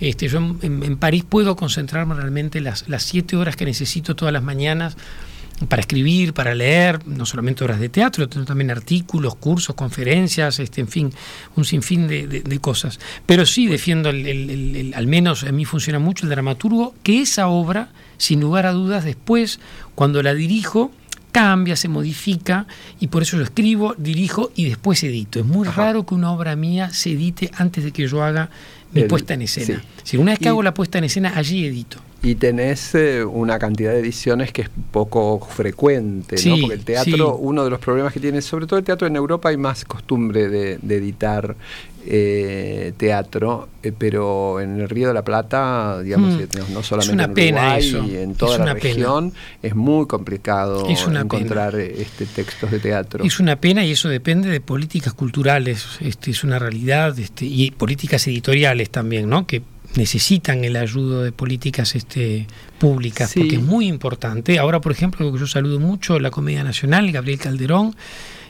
Este, 0.00 0.28
yo 0.28 0.38
en, 0.38 0.96
París 0.96 1.24
puedo 1.28 1.56
concentrarme 1.56 2.14
realmente 2.14 2.60
las, 2.60 2.88
las 2.88 3.02
siete 3.02 3.36
horas 3.36 3.56
que 3.56 3.64
necesito 3.64 4.16
todas 4.16 4.32
las 4.32 4.42
mañanas 4.42 4.96
para 5.68 5.80
escribir, 5.80 6.34
para 6.34 6.54
leer, 6.54 7.06
no 7.06 7.24
solamente 7.24 7.64
obras 7.64 7.80
de 7.80 7.88
teatro, 7.88 8.28
sino 8.30 8.44
también 8.44 8.70
artículos, 8.70 9.36
cursos, 9.36 9.74
conferencias, 9.74 10.58
este, 10.58 10.82
en 10.82 10.88
fin, 10.88 11.12
un 11.56 11.64
sinfín 11.64 12.06
de, 12.06 12.58
cosas. 12.60 13.00
Pero 13.24 13.46
sí 13.46 13.66
defiendo, 13.66 14.10
al 14.10 15.06
menos 15.06 15.44
a 15.44 15.52
mí 15.52 15.64
funciona 15.64 15.98
mucho 15.98 16.26
el 16.26 16.30
dramaturgo, 16.30 16.94
que 17.02 17.22
esa 17.22 17.48
obra, 17.48 17.88
sin 18.18 18.40
lugar 18.40 18.66
a 18.66 18.72
dudas, 18.72 19.04
después 19.04 19.58
cuando 19.94 20.22
la 20.22 20.34
dirijo, 20.34 20.90
cambia, 21.32 21.76
se 21.76 21.88
modifica 21.88 22.66
y 23.00 23.08
por 23.08 23.22
eso 23.22 23.36
yo 23.36 23.42
escribo, 23.42 23.94
dirijo 23.98 24.52
y 24.54 24.68
después 24.68 25.02
edito. 25.04 25.38
Es 25.38 25.46
muy 25.46 25.66
raro 25.66 26.06
que 26.06 26.14
una 26.14 26.32
obra 26.32 26.56
mía 26.56 26.90
se 26.90 27.12
edite 27.12 27.50
antes 27.56 27.84
de 27.84 27.92
que 27.92 28.08
yo 28.08 28.22
haga 28.22 28.50
mi 28.92 29.02
puesta 29.02 29.34
en 29.34 29.42
escena. 29.42 29.82
Si 30.02 30.16
una 30.16 30.32
vez 30.32 30.38
que 30.38 30.48
hago 30.48 30.62
la 30.62 30.72
puesta 30.72 30.98
en 30.98 31.04
escena, 31.04 31.32
allí 31.36 31.66
edito. 31.66 31.98
Y 32.26 32.34
tenés 32.34 32.92
eh, 32.96 33.24
una 33.24 33.56
cantidad 33.56 33.92
de 33.92 34.00
ediciones 34.00 34.50
que 34.50 34.62
es 34.62 34.70
poco 34.90 35.38
frecuente, 35.38 36.34
¿no? 36.44 36.56
Porque 36.60 36.74
el 36.74 36.84
teatro, 36.84 37.36
uno 37.36 37.62
de 37.62 37.70
los 37.70 37.78
problemas 37.78 38.12
que 38.12 38.18
tiene, 38.18 38.42
sobre 38.42 38.66
todo 38.66 38.80
el 38.80 38.84
teatro 38.84 39.06
en 39.06 39.14
Europa, 39.14 39.50
hay 39.50 39.56
más 39.56 39.84
costumbre 39.84 40.48
de, 40.48 40.72
editar 40.88 41.54
eh, 42.04 42.92
teatro, 42.96 43.68
eh, 43.80 43.92
pero 43.96 44.60
en 44.60 44.80
el 44.80 44.88
Río 44.88 45.06
de 45.06 45.14
la 45.14 45.22
Plata, 45.22 46.02
digamos, 46.02 46.34
mm. 46.34 46.72
no 46.74 46.82
solamente 46.82 47.48
en 47.48 47.54
Uruguay 47.54 48.10
y 48.10 48.16
en 48.16 48.34
toda 48.34 48.58
la 48.58 48.74
región, 48.74 49.32
es 49.62 49.76
muy 49.76 50.08
complicado 50.08 50.84
encontrar 50.88 51.76
este, 51.76 52.26
textos 52.26 52.72
de 52.72 52.80
teatro. 52.80 53.24
Es 53.24 53.38
una 53.38 53.60
pena 53.60 53.84
y 53.84 53.92
eso 53.92 54.08
depende 54.08 54.48
de 54.48 54.60
políticas 54.60 55.14
culturales, 55.14 55.86
este, 56.00 56.32
es 56.32 56.42
una 56.42 56.58
realidad, 56.58 57.16
este, 57.20 57.44
y 57.44 57.70
políticas 57.70 58.26
editoriales 58.26 58.90
también, 58.90 59.28
¿no? 59.28 59.46
Que 59.46 59.62
necesitan 59.96 60.64
el 60.64 60.76
ayudo 60.76 61.22
de 61.22 61.32
políticas 61.32 61.94
este, 61.94 62.46
públicas, 62.78 63.32
porque 63.34 63.56
es 63.56 63.62
muy 63.62 63.86
importante. 63.86 64.58
Ahora, 64.58 64.80
por 64.80 64.92
ejemplo, 64.92 65.26
lo 65.26 65.32
que 65.32 65.38
yo 65.38 65.46
saludo 65.46 65.80
mucho, 65.80 66.18
la 66.18 66.30
Comedia 66.30 66.62
Nacional, 66.64 67.10
Gabriel 67.10 67.38
Calderón, 67.38 67.94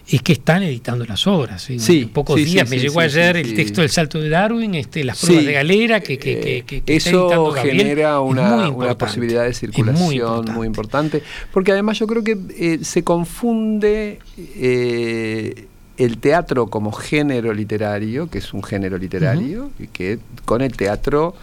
es 0.08 0.22
que 0.22 0.34
están 0.34 0.62
editando 0.62 1.04
las 1.04 1.26
obras. 1.26 1.68
en 1.68 2.08
pocos 2.10 2.36
días 2.36 2.68
me 2.70 2.78
llegó 2.78 3.00
ayer 3.00 3.36
el 3.36 3.54
texto 3.54 3.80
del 3.80 3.90
salto 3.90 4.20
de 4.20 4.28
Darwin, 4.28 4.74
este, 4.76 5.02
las 5.02 5.20
pruebas 5.20 5.44
de 5.44 5.52
galera, 5.52 6.00
que, 6.00 6.16
que, 6.18 6.64
que, 6.64 6.82
Eso 6.86 7.50
genera 7.52 8.20
una, 8.20 8.68
una, 8.70 8.96
posibilidad 8.96 9.44
de 9.44 9.54
circulación 9.54 10.44
muy, 10.52 10.66
importante, 10.66 11.22
porque 11.52 11.72
además 11.72 11.98
yo 11.98 12.06
creo 12.06 12.22
que 12.22 12.36
eh, 12.58 12.78
se 12.82 13.02
confunde... 13.02 14.20
Eh, 14.38 15.65
el 15.96 16.18
teatro 16.18 16.68
como 16.68 16.92
género 16.92 17.52
literario, 17.52 18.28
que 18.28 18.38
es 18.38 18.52
un 18.52 18.62
género 18.62 18.98
literario, 18.98 19.70
y 19.78 19.86
que 19.88 20.18
con 20.44 20.62
el 20.62 20.76
teatro 20.76 21.34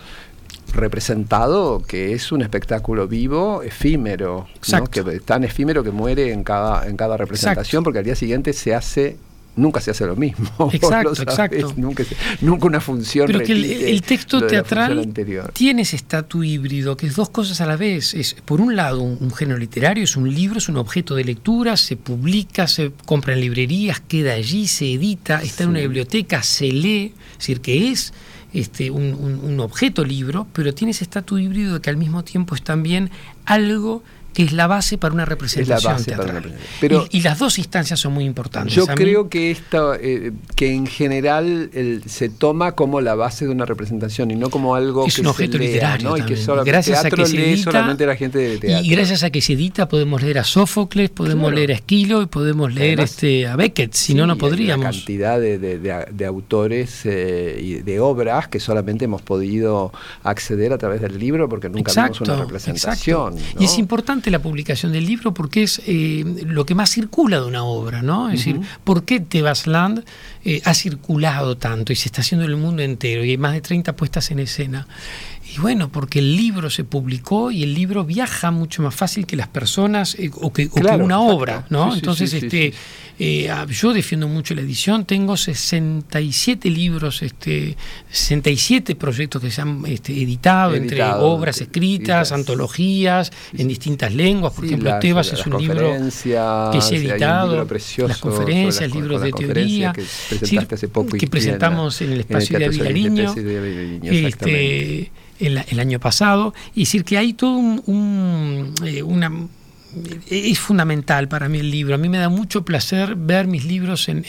representado, 0.74 1.84
que 1.88 2.14
es 2.14 2.32
un 2.32 2.42
espectáculo 2.42 3.08
vivo, 3.08 3.62
efímero, 3.64 4.48
¿no? 4.72 4.88
que 4.88 5.04
tan 5.20 5.44
efímero 5.44 5.84
que 5.84 5.92
muere 5.92 6.32
en 6.32 6.44
cada, 6.44 6.88
en 6.88 6.98
cada 6.98 7.18
representación, 7.18 7.84
porque 7.84 8.00
al 8.00 8.06
día 8.06 8.16
siguiente 8.16 8.54
se 8.54 8.74
hace 8.74 9.18
nunca 9.56 9.80
se 9.82 9.92
hace 9.92 10.06
lo 10.06 10.16
mismo. 10.16 10.50
Exacto, 10.74 11.22
exacto. 11.22 11.74
Nunca, 11.78 12.04
nunca, 12.42 12.68
una 12.68 12.82
función. 12.82 13.28
Pero 13.28 13.40
que 13.42 13.54
el, 13.54 14.02
texto 14.02 14.46
teatral 14.46 15.14
tiene 15.54 15.84
ese 15.84 15.96
estatus 15.96 16.46
híbrido, 16.46 16.98
que 16.98 17.08
es 17.08 17.16
dos 17.16 17.30
cosas 17.30 17.62
a 17.62 17.66
la 17.66 17.76
vez. 17.76 18.14
Es, 18.14 18.36
por 18.46 18.62
un 18.62 18.76
lado, 18.76 19.02
un, 19.02 19.32
género 19.34 19.58
literario, 19.58 20.04
es 20.04 20.16
un 20.16 20.34
libro, 20.34 20.58
es 20.58 20.70
un 20.70 20.78
objeto 20.78 21.16
de 21.16 21.24
lectura, 21.24 21.78
se 21.78 21.96
publica, 21.96 22.68
se 22.68 22.92
compra 23.06 23.34
en 23.34 23.42
librerías, 23.42 24.00
queda 24.00 24.34
allí, 24.34 24.68
se 24.68 24.94
edita, 24.94 25.42
está 25.42 25.64
en 25.64 25.70
una 25.70 25.80
biblioteca, 25.80 26.44
se 26.44 26.72
lee, 26.72 27.14
es 27.32 27.38
decir, 27.38 27.62
que 27.62 27.92
es 27.92 28.14
este, 28.54 28.92
un, 28.92 29.14
un 29.44 29.60
objeto 29.60 30.06
libro, 30.06 30.48
pero 30.54 30.74
tiene 30.74 30.92
ese 30.92 31.04
estatus 31.04 31.42
híbrido 31.42 31.76
de 31.76 31.82
que 31.82 31.90
al 31.90 31.98
mismo 31.98 32.24
tiempo 32.24 32.56
es 32.56 32.64
también 32.64 33.10
algo 33.46 34.04
que 34.34 34.44
es 34.44 34.54
la 34.54 34.68
base 34.68 34.98
para 34.98 35.14
una 35.14 35.26
representación 35.26 36.04
teatral. 36.04 36.54
Pero 36.80 37.08
y, 37.10 37.22
las 37.22 37.40
dos 37.40 37.58
instancias 37.58 38.00
son 38.00 38.14
muy 38.14 38.26
importantes. 38.26 38.74
Yo 38.74 38.86
creo 38.88 39.30
que 39.30 39.52
esta, 39.52 39.96
eh, 40.00 40.32
que 40.56 40.74
en 40.74 40.88
general 40.88 41.70
se 42.06 42.30
toma 42.30 42.74
como 42.74 43.02
la 43.02 43.16
base 43.16 43.46
de 43.46 43.52
una 43.52 43.66
representación 43.66 44.32
y 44.32 44.36
no 44.36 44.50
como 44.50 44.76
algo 44.76 45.06
es 45.06 45.16
que 45.16 45.22
un 45.22 45.28
objeto 45.28 45.58
literario 45.58 46.18
y 46.18 46.22
que 46.24 46.36
gracias 46.66 47.06
a 47.06 47.10
que 47.10 47.26
se 47.26 47.52
edita, 47.52 47.72
solamente 47.72 48.06
la 48.06 48.16
gente 48.16 48.40
de 48.40 48.58
teatro. 48.58 48.86
Y 48.86 48.90
gracias 48.90 49.24
a 49.24 49.30
que 49.30 49.42
se 49.42 49.54
edita 49.54 49.88
podemos 49.88 50.22
leer 50.22 50.40
a 50.40 50.44
Sófocles, 50.44 51.10
podemos 51.10 51.54
leer 51.54 51.72
a 51.72 51.76
Esquilo 51.76 52.22
y 52.22 52.26
podemos 52.26 52.74
leer 52.74 53.00
este 53.00 53.48
a 53.48 53.56
Beckett, 53.56 53.94
si 53.94 54.14
no 54.14 54.26
no 54.28 54.38
podríamos. 54.38 54.86
Una 54.86 54.92
cantidad 54.92 55.40
de, 55.40 56.26
autores 56.26 57.02
eh, 57.06 57.60
y 57.62 57.74
de 57.76 58.00
obras 58.00 58.48
que 58.48 58.60
solamente 58.60 59.06
hemos 59.06 59.22
podido 59.22 59.92
acceder 60.24 60.74
a 60.74 60.78
través 60.78 61.02
del 61.02 61.20
libro 61.20 61.50
porque 61.50 61.70
nunca 61.70 61.92
vimos 61.94 62.22
una 62.22 62.38
representación. 62.38 63.36
Y 63.60 63.66
es 63.66 63.78
importante 63.78 64.23
importante 64.24 64.32
la 64.32 64.42
publicación 64.42 64.92
del 64.94 65.06
libro 65.06 65.34
porque 65.34 65.64
es 65.64 65.82
eh, 65.86 66.24
lo 66.46 66.66
que 66.66 66.76
más 66.76 66.90
circula 66.90 67.42
de 67.42 67.46
una 67.46 67.64
obra, 67.64 68.02
¿no? 68.02 68.30
Es 68.30 68.40
decir, 68.40 68.62
¿por 68.84 69.04
qué 69.04 69.20
Tebasland 69.20 70.06
eh, 70.46 70.62
ha 70.64 70.74
circulado 70.74 71.58
tanto 71.58 71.92
y 71.92 71.96
se 71.96 72.08
está 72.08 72.22
haciendo 72.22 72.46
en 72.46 72.52
el 72.52 72.58
mundo 72.58 72.82
entero 72.82 73.24
y 73.26 73.32
hay 73.32 73.38
más 73.38 73.54
de 73.54 73.62
30 73.62 73.96
puestas 73.96 74.32
en 74.32 74.40
escena? 74.40 74.88
Y 75.56 75.60
bueno, 75.60 75.90
porque 75.90 76.20
el 76.20 76.36
libro 76.36 76.70
se 76.70 76.84
publicó 76.84 77.52
y 77.52 77.62
el 77.62 77.76
libro 77.76 78.04
viaja 78.04 78.50
mucho 78.50 78.82
más 78.82 78.96
fácil 78.96 79.28
que 79.28 79.36
las 79.36 79.48
personas 79.48 80.16
eh, 80.16 80.32
o, 80.34 80.52
que, 80.52 80.68
una 80.74 81.20
obra, 81.20 81.68
¿no? 81.70 81.94
Entonces, 81.94 82.34
este, 82.34 82.74
eh, 83.20 83.50
ah, 83.52 83.68
yo 83.70 83.94
defiendo 83.94 84.28
mucho 84.28 84.56
la 84.56 84.62
edición, 84.62 85.06
tengo 85.06 85.38
67 85.38 86.70
libros, 86.72 87.22
este, 87.22 87.78
67 88.10 88.96
proyectos 88.96 89.44
que 89.44 89.52
se 89.52 89.62
han 89.62 89.84
este, 89.86 90.14
editado, 90.14 90.74
entre 90.74 91.04
obras 91.04 91.62
escritas, 91.62 92.32
antologías, 92.32 93.32
en 93.56 93.68
distintas 93.68 94.12
lenguas. 94.12 94.54
Por 94.54 94.66
ejemplo, 94.66 94.98
Tebas 95.00 95.34
es 95.34 95.46
un 95.46 95.62
libro 95.62 95.94
que 95.94 96.12
se 96.12 96.36
ha 96.36 96.72
editado, 96.74 97.68
las 98.08 98.18
conferencias, 98.18 98.92
libros 98.92 99.22
de 99.22 99.32
teoría, 99.32 99.94
que, 99.94 101.28
presentamos 101.28 102.02
en 102.02 102.14
el 102.14 102.22
espacio 102.22 102.58
de 102.58 102.66
Avilariño. 102.66 103.36
Este, 104.04 105.12
el, 105.48 105.80
año 105.80 106.00
pasado, 106.00 106.54
y 106.74 106.82
decir 106.82 107.04
que 107.04 107.18
hay 107.18 107.34
todo 107.34 107.58
un, 107.58 108.74
eh, 108.84 109.04
una 109.04 109.32
es 110.30 110.60
fundamental 110.60 111.28
para 111.28 111.50
mí 111.50 111.60
el 111.60 111.70
libro. 111.70 111.96
A 111.96 111.98
mí 111.98 112.10
me 112.10 112.18
da 112.18 112.30
mucho 112.30 112.66
placer 112.66 113.16
ver 113.16 113.48
mis 113.48 113.66
libros 113.66 114.10
en, 114.10 114.24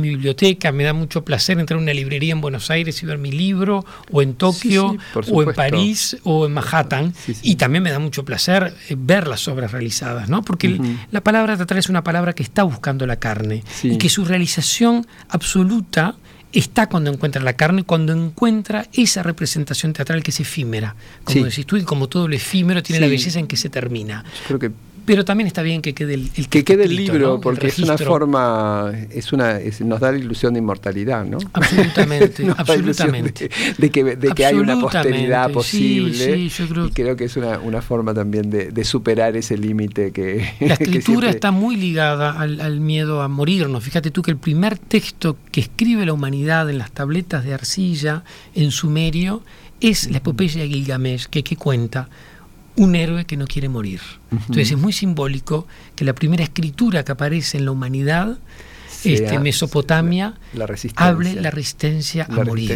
mi 0.00 0.08
biblioteca, 0.08 0.72
me 0.72 0.84
da 0.84 0.92
mucho 0.92 1.24
placer 1.24 1.58
entrar 1.58 1.78
a 1.78 1.82
una 1.82 1.92
librería 1.92 2.32
en 2.32 2.40
Buenos 2.40 2.70
Aires 2.70 3.02
y 3.02 3.06
ver 3.06 3.18
mi 3.18 3.32
libro, 3.32 3.84
o 4.10 4.22
en 4.22 4.34
Tokio, 4.34 4.96
o 5.30 5.42
en 5.42 5.52
París, 5.52 6.16
o 6.24 6.46
en 6.46 6.52
Manhattan. 6.52 7.12
y 7.42 7.56
también 7.56 7.82
me 7.82 7.90
da 7.90 7.98
mucho 7.98 8.24
placer 8.24 8.74
eh, 8.88 8.96
ver 8.98 9.26
las 9.26 9.48
obras 9.48 9.72
realizadas, 9.72 10.28
¿no? 10.28 10.42
Porque 10.42 10.80
la 11.10 11.22
palabra 11.22 11.56
teatral 11.56 11.78
es 11.78 11.88
una 11.88 12.04
palabra 12.04 12.32
que 12.32 12.42
está 12.42 12.62
buscando 12.62 13.06
la 13.06 13.16
carne 13.16 13.64
y 13.82 13.98
que 13.98 14.08
su 14.08 14.24
realización 14.24 15.06
absoluta 15.28 16.16
está 16.52 16.88
cuando 16.88 17.12
encuentra 17.12 17.42
la 17.42 17.54
carne, 17.54 17.84
cuando 17.84 18.12
encuentra 18.12 18.86
esa 18.92 19.22
representación 19.22 19.92
teatral 19.92 20.22
que 20.22 20.30
es 20.30 20.40
efímera. 20.40 20.96
Como 21.24 21.44
decís 21.44 21.66
tú, 21.66 21.76
y 21.76 21.82
como 21.82 22.08
todo 22.08 22.28
lo 22.28 22.34
efímero 22.34 22.82
tiene 22.82 23.00
la 23.00 23.06
belleza 23.06 23.38
en 23.38 23.46
que 23.46 23.56
se 23.56 23.68
termina. 23.68 24.24
creo 24.46 24.58
que 24.58 24.70
pero 25.10 25.24
también 25.24 25.48
está 25.48 25.62
bien 25.62 25.82
que 25.82 25.92
quede 25.92 26.14
el, 26.14 26.30
que 26.48 26.62
quede 26.62 26.84
el 26.84 26.94
libro 26.94 27.40
porque 27.40 27.66
es 27.66 27.80
una 27.80 27.98
forma 27.98 28.92
es 29.10 29.32
una 29.32 29.58
nos 29.80 29.98
da 29.98 30.12
la 30.12 30.18
ilusión 30.18 30.54
de 30.54 30.60
inmortalidad 30.60 31.24
no 31.24 31.38
absolutamente 31.52 32.46
absolutamente. 32.56 33.50
de, 33.76 33.90
que, 33.90 34.04
de 34.14 34.28
que 34.28 34.46
hay 34.46 34.54
una 34.54 34.78
posteridad 34.78 35.50
posible 35.50 36.38
y 36.38 36.48
creo 36.92 37.16
que 37.16 37.24
es 37.24 37.36
una, 37.36 37.58
una 37.58 37.82
forma 37.82 38.14
también 38.14 38.50
de, 38.50 38.84
superar 38.84 39.36
ese 39.36 39.58
límite 39.58 40.12
que 40.12 40.48
la 40.60 40.74
escritura 40.74 41.28
está 41.28 41.50
muy 41.50 41.74
ligada 41.74 42.30
al, 42.30 42.60
al, 42.60 42.80
miedo 42.80 43.20
a 43.22 43.28
morirnos. 43.28 43.82
Fíjate 43.82 44.12
tú 44.12 44.22
que 44.22 44.30
el 44.30 44.36
primer 44.36 44.78
texto 44.78 45.36
que 45.50 45.60
escribe 45.60 46.06
la 46.06 46.12
humanidad 46.12 46.70
en 46.70 46.78
las 46.78 46.92
tabletas 46.92 47.44
de 47.44 47.52
arcilla 47.52 48.22
en 48.54 48.70
sumerio 48.70 49.42
es 49.80 50.08
la 50.10 50.18
epopeya 50.18 50.62
de 50.62 50.68
Gilgamesh 50.68 51.26
que, 51.26 51.42
que 51.42 51.56
cuenta 51.56 52.08
un 52.76 52.94
héroe 52.94 53.24
que 53.24 53.36
no 53.36 53.46
quiere 53.46 53.68
morir. 53.68 54.00
Entonces 54.30 54.72
es 54.72 54.78
muy 54.78 54.92
simbólico 54.92 55.66
que 55.96 56.04
la 56.04 56.14
primera 56.14 56.42
escritura 56.42 57.04
que 57.04 57.12
aparece 57.12 57.58
en 57.58 57.64
la 57.64 57.72
humanidad, 57.72 58.38
este, 59.04 59.38
Mesopotamia, 59.38 60.34
hable 60.96 61.34
la 61.34 61.50
resistencia 61.50 62.26
a 62.28 62.44
morir. 62.44 62.68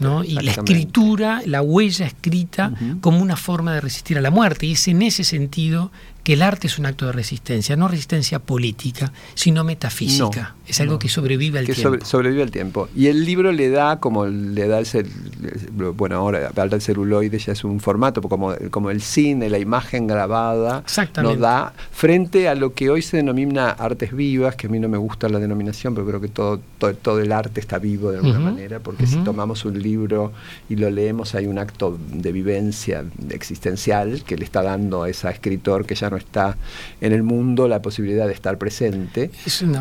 ¿no? 0.00 0.24
Y 0.24 0.34
la 0.34 0.50
escritura, 0.50 1.42
la 1.46 1.62
huella 1.62 2.06
escrita 2.06 2.72
como 3.00 3.20
una 3.20 3.36
forma 3.36 3.74
de 3.74 3.80
resistir 3.80 4.18
a 4.18 4.20
la 4.20 4.30
muerte. 4.30 4.66
Y 4.66 4.72
es 4.72 4.88
en 4.88 5.02
ese 5.02 5.24
sentido 5.24 5.92
que 6.22 6.34
el 6.34 6.42
arte 6.42 6.68
es 6.68 6.78
un 6.78 6.86
acto 6.86 7.06
de 7.06 7.12
resistencia, 7.12 7.76
no 7.76 7.88
resistencia 7.88 8.38
política, 8.38 9.12
sino 9.34 9.64
metafísica. 9.64 10.54
es 10.66 10.80
algo 10.80 10.98
que 10.98 11.08
sobrevive 11.08 11.58
al 11.58 11.66
tiempo. 11.66 12.04
sobrevive 12.04 12.42
al 12.42 12.50
tiempo. 12.50 12.88
Y 12.94 13.08
el 13.08 13.24
libro 13.24 13.50
le 13.50 13.70
da, 13.70 13.98
como 13.98 14.26
le 14.26 14.68
da 14.68 14.78
el 14.78 14.86
bueno, 15.96 16.16
ahora 16.16 16.50
el 16.56 16.80
celuloide 16.80 17.38
ya 17.38 17.52
es 17.52 17.64
un 17.64 17.80
formato, 17.80 18.22
como, 18.22 18.54
como 18.70 18.90
el 18.90 19.02
cine, 19.02 19.50
la 19.50 19.58
imagen 19.58 20.06
grabada, 20.06 20.84
nos 21.22 21.38
da 21.38 21.72
frente 21.90 22.48
a 22.48 22.54
lo 22.54 22.72
que 22.72 22.90
hoy 22.90 23.02
se 23.02 23.16
denomina 23.16 23.70
artes 23.70 24.14
vivas, 24.14 24.54
que 24.54 24.68
a 24.68 24.70
mí 24.70 24.78
no 24.78 24.88
me 24.88 24.98
gusta 24.98 25.28
la 25.28 25.38
denominación, 25.38 25.94
pero 25.94 26.06
creo 26.06 26.20
que 26.20 26.28
todo, 26.28 26.60
todo, 26.78 27.20
el 27.20 27.32
arte 27.32 27.60
está 27.60 27.78
vivo 27.78 28.10
de 28.10 28.18
alguna 28.18 28.38
manera, 28.38 28.80
porque 28.80 29.06
si 29.06 29.16
tomamos 29.18 29.64
un 29.64 29.80
libro 29.80 30.32
y 30.68 30.76
lo 30.76 30.90
leemos 30.90 31.34
hay 31.34 31.46
un 31.46 31.58
acto 31.58 31.98
de 32.12 32.32
vivencia 32.32 33.04
existencial 33.30 34.22
que 34.24 34.36
le 34.36 34.44
está 34.44 34.62
dando 34.62 35.02
a 35.02 35.10
esa 35.10 35.30
escritor 35.30 35.84
que 35.86 35.94
ya 35.94 36.10
no 36.12 36.18
está 36.18 36.56
en 37.00 37.12
el 37.12 37.22
mundo 37.22 37.66
la 37.66 37.82
posibilidad 37.82 38.26
de 38.26 38.34
estar 38.34 38.58
presente. 38.58 39.30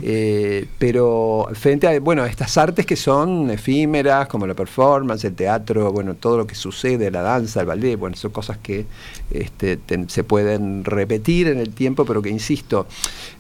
Eh, 0.02 0.66
pero 0.80 1.48
frente 1.54 1.88
a 1.88 2.00
bueno, 2.00 2.26
estas 2.26 2.58
artes 2.58 2.86
que 2.86 2.96
son 2.96 3.52
efímeras, 3.52 4.28
como 4.28 4.48
la 4.48 4.54
performance, 4.54 5.26
el 5.26 5.36
teatro, 5.36 5.92
bueno, 5.92 6.16
todo 6.16 6.38
lo 6.38 6.48
que 6.48 6.56
sucede, 6.56 7.12
la 7.12 7.22
danza, 7.22 7.62
el 7.62 7.68
ballet, 7.68 7.98
bueno, 7.98 8.16
son 8.16 8.32
cosas 8.32 8.58
que 8.58 8.86
este, 9.30 9.78
se 10.08 10.24
pueden 10.24 10.84
repetir 10.86 11.48
en 11.48 11.60
el 11.60 11.74
tiempo, 11.74 12.06
pero 12.06 12.22
que 12.22 12.30
insisto, 12.30 12.88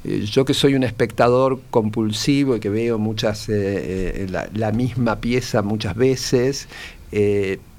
eh, 0.04 0.26
yo 0.30 0.46
que 0.46 0.54
soy 0.54 0.76
un 0.76 0.84
espectador 0.84 1.60
compulsivo 1.72 2.58
y 2.58 2.60
que 2.60 2.70
veo 2.70 3.00
muchas 3.00 3.48
eh, 3.50 4.28
la, 4.30 4.50
la, 4.54 4.72
misma 4.72 5.20
pieza 5.20 5.62
muchas 5.62 5.96
veces, 5.96 6.68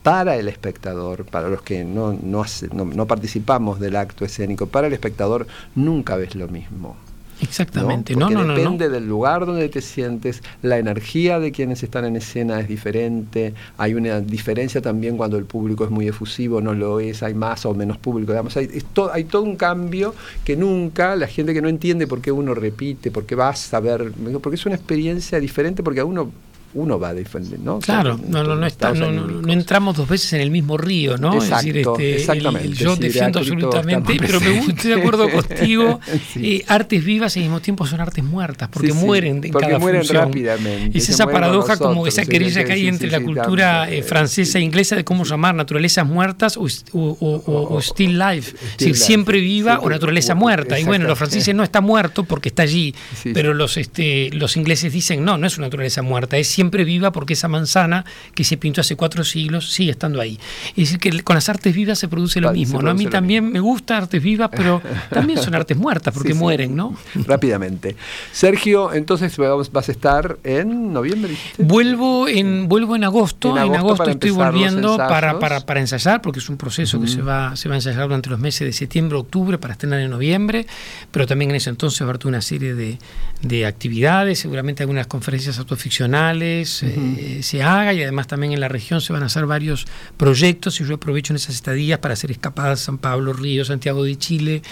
para 0.03 0.37
el 0.37 0.49
espectador, 0.49 1.25
para 1.25 1.49
los 1.49 1.63
que 1.63 1.85
no, 1.85 2.13
no, 2.13 2.45
no, 2.73 3.07
participamos 3.07 3.79
del 3.79 3.97
acto 3.97 4.25
escénico, 4.25 4.67
para 4.67 4.89
el 4.89 4.93
espectador 4.93 5.47
nunca 5.75 6.17
ves 6.17 6.35
lo 6.35 6.49
mismo. 6.49 6.97
Exactamente, 7.41 8.15
¿no? 8.15 8.31
no, 8.31 8.45
depende 8.45 8.89
del 8.89 9.09
lugar 9.09 9.47
donde 9.47 9.69
te 9.69 9.81
sientes, 9.81 10.43
la 10.63 10.79
energía 10.79 11.41
de 11.41 11.51
quienes 11.51 11.83
están 11.83 12.05
en 12.05 12.15
escena 12.15 12.61
es 12.61 12.69
diferente, 12.69 13.53
hay 13.79 13.95
una 13.95 14.21
diferencia 14.21 14.81
también 14.81 15.17
cuando 15.17 15.39
el 15.39 15.45
público 15.45 15.85
es 15.85 15.91
muy 15.91 16.07
efusivo, 16.07 16.61
no 16.61 16.73
lo 16.73 17.01
es, 17.01 17.25
hay 17.25 17.35
más 17.35 17.67
o 17.67 17.75
menos 17.75 17.99
público, 17.99 18.31
digamos, 18.31 18.57
hay, 18.57 18.69
hay 19.13 19.25
todo 19.25 19.43
un 19.43 19.57
cambio 19.57 20.15
que 20.45 20.57
nunca 20.57 21.17
la 21.17 21.27
gente 21.27 21.53
que 21.53 21.61
no 21.61 21.69
entiende 21.69 22.07
por 22.07 22.21
qué 22.21 22.31
uno 22.31 22.55
repite, 22.55 23.11
por 23.11 23.27
qué 23.27 23.35
vas 23.35 23.75
a 23.75 23.81
ver, 23.81 24.13
porque 24.41 24.55
es 24.55 24.67
una 24.67 24.77
experiencia 24.77 25.41
diferente, 25.41 25.83
porque 25.83 25.99
a 25.99 26.05
uno 26.05 26.31
uno 26.75 26.99
va 26.99 27.11
a 27.11 27.15
defender, 27.15 27.61
¿no? 27.61 27.81
Claro, 27.81 28.19
no, 28.29 28.43
no, 28.43 28.57
no, 28.57 28.67
está, 28.67 28.93
no, 28.93 29.13
no, 29.13 29.53
entramos 29.53 29.97
dos 29.97 30.09
veces 30.09 30.33
en 30.33 30.41
el 30.41 30.51
mismo 30.51 30.79
río, 30.79 31.19
¿no? 31.19 31.35
Exacto, 31.35 31.57
es 31.57 31.65
decir, 31.65 31.79
este, 31.79 32.15
exactamente. 32.17 32.69
yo 32.71 32.97
defiendo 32.97 33.39
absolutamente, 33.41 34.15
pero 34.19 34.41
me 34.41 34.51
gusta, 34.53 34.73
estoy 34.73 34.91
de 34.93 34.97
acuerdo 34.97 35.31
contigo. 35.31 36.01
Eh, 36.37 36.65
artes 36.69 37.05
vivas 37.05 37.37
y 37.37 37.41
al 37.41 37.45
mismo 37.45 37.61
tiempo 37.61 37.87
son 37.87 38.01
artes 38.01 38.25
muertas, 38.25 38.71
porque 38.71 38.93
mueren 38.95 39.45
en 39.45 39.53
porque 39.53 39.67
cada 39.67 39.79
mueren 39.79 40.07
rápidamente. 40.09 40.97
Es 40.97 41.09
esa 41.09 41.27
paradoja 41.27 41.77
como 41.77 42.07
esa 42.07 42.25
querella 42.25 42.65
que 42.65 42.73
hay 42.73 42.89
entre 42.89 43.11
la 43.11 43.21
cultura 43.21 43.91
eh, 43.91 44.03
francesa 44.03 44.59
e 44.59 44.63
inglesa 44.63 44.97
de 44.97 45.05
cómo 45.05 45.25
llamar 45.25 45.55
naturalezas 45.55 46.07
muertas 46.07 46.57
o, 46.57 46.67
o, 46.93 47.81
still 47.83 48.19
life, 48.19 48.57
es 48.57 48.79
decir, 48.79 48.97
siempre 48.97 49.41
viva 49.41 49.81
o 49.81 49.91
naturaleza 49.91 50.35
muerta. 50.35 50.79
Y 50.79 50.85
bueno, 50.85 51.07
los 51.07 51.19
franceses 51.19 51.55
no 51.55 51.63
está 51.63 51.83
muerto 51.83 52.25
porque 52.25 52.49
está 52.49 52.63
allí, 52.63 52.95
pero 53.35 53.53
los, 53.53 53.77
este, 53.77 54.31
los 54.33 54.57
ingleses 54.57 54.93
dicen 54.93 55.23
no, 55.23 55.37
no 55.37 55.47
es 55.47 55.59
una 55.59 55.67
naturaleza 55.67 56.01
muerta, 56.01 56.39
es 56.39 56.62
siempre 56.63 56.85
viva 56.85 57.11
porque 57.11 57.33
esa 57.33 57.49
manzana 57.49 58.05
que 58.35 58.45
se 58.45 58.57
pintó 58.57 58.83
hace 58.83 58.95
cuatro 58.95 59.25
siglos 59.25 59.73
sigue 59.73 59.91
estando 59.91 60.21
ahí. 60.21 60.39
Es 60.71 60.77
decir, 60.77 60.99
que 61.01 61.23
con 61.25 61.35
las 61.35 61.49
artes 61.49 61.75
vivas 61.75 61.99
se 61.99 62.07
produce 62.07 62.41
lo 62.41 62.53
mismo. 62.53 62.81
¿no? 62.81 62.91
A 62.91 62.95
mí 62.95 63.07
también 63.07 63.51
me 63.51 63.59
gusta 63.59 63.97
artes 63.97 64.23
vivas, 64.23 64.49
pero 64.55 64.81
también 65.11 65.43
son 65.43 65.57
artes 65.57 65.77
muertas 65.77 66.15
porque 66.15 66.35
mueren, 66.35 66.77
¿no? 66.77 66.97
Rápidamente. 67.27 67.97
Sergio, 68.31 68.93
entonces 68.93 69.37
vas 69.73 69.89
a 69.89 69.93
estar 69.93 70.39
en 70.45 70.93
noviembre. 70.93 71.37
Vuelvo 71.59 72.29
en, 72.29 72.69
vuelvo 72.69 72.95
en 72.95 73.05
agosto. 73.05 73.57
En 73.57 73.75
agosto, 73.75 74.09
estoy 74.09 74.31
volviendo 74.31 74.97
para, 74.97 75.41
para, 75.41 75.61
para, 75.63 75.81
ensayar, 75.81 76.23
porque 76.23 76.39
es 76.39 76.49
un 76.49 76.57
proceso 76.57 77.01
que 77.01 77.09
se 77.09 77.23
va, 77.23 77.57
se 77.57 77.69
va 77.69 77.75
a 77.75 77.79
ensayar 77.79 78.05
durante 78.05 78.31
los 78.31 78.39
meses 78.39 78.67
de 78.69 78.73
septiembre, 78.73 79.19
octubre, 79.19 79.59
para 79.59 79.73
estrenar 79.73 79.99
en 79.99 80.11
noviembre, 80.11 80.67
pero 81.11 81.27
también 81.27 81.51
en 81.51 81.57
ese 81.57 81.71
entonces 81.71 82.01
va 82.03 82.07
a 82.07 82.11
haber 82.11 82.27
una 82.27 82.41
serie 82.41 82.75
de, 82.75 82.99
de 83.43 83.67
actividades, 83.67 84.39
seguramente 84.39 84.85
algunas 84.85 85.09
conferencias 85.09 85.59
autoficcionales 85.59 86.52
eh, 86.61 87.41
se 87.43 87.63
haga 87.63 87.93
y 87.93 88.03
además 88.03 88.27
también 88.27 88.53
en 88.53 88.61
la 88.61 88.69
región 88.69 89.01
se 89.01 89.13
van 89.13 89.23
a 89.23 89.27
hacer 89.27 89.47
varios 89.47 89.87
proyectos 90.17 90.81
y 90.81 90.85
yo 90.85 90.95
aprovecho 90.95 91.33
en 91.33 91.37
esas 91.37 91.55
estadías 91.55 91.99
para 91.99 92.15
hacer 92.15 92.31
escapadas 92.31 92.81
San 92.81 92.99
Pablo, 92.99 93.33
Río, 93.33 93.65
Santiago 93.65 94.05
de 94.05 94.17
Chile, 94.17 94.63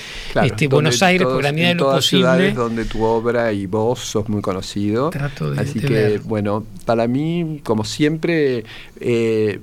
este, 0.43 0.69
Buenos 0.69 1.03
Aires, 1.03 1.27
por 1.27 1.43
la 1.43 1.53
medida 1.53 1.69
de 1.69 1.75
lo 1.77 1.93
posible. 1.93 2.53
donde 2.53 2.85
tu 2.85 3.03
obra 3.03 3.53
y 3.53 3.67
vos 3.67 4.01
sos 4.01 4.29
muy 4.29 4.43
conocido. 4.43 5.11
Así 5.57 5.81
que, 5.81 6.21
bueno, 6.25 6.65
para 6.85 7.07
mí, 7.07 7.61
como 7.65 7.85
siempre, 7.85 8.65
eh, 9.01 9.61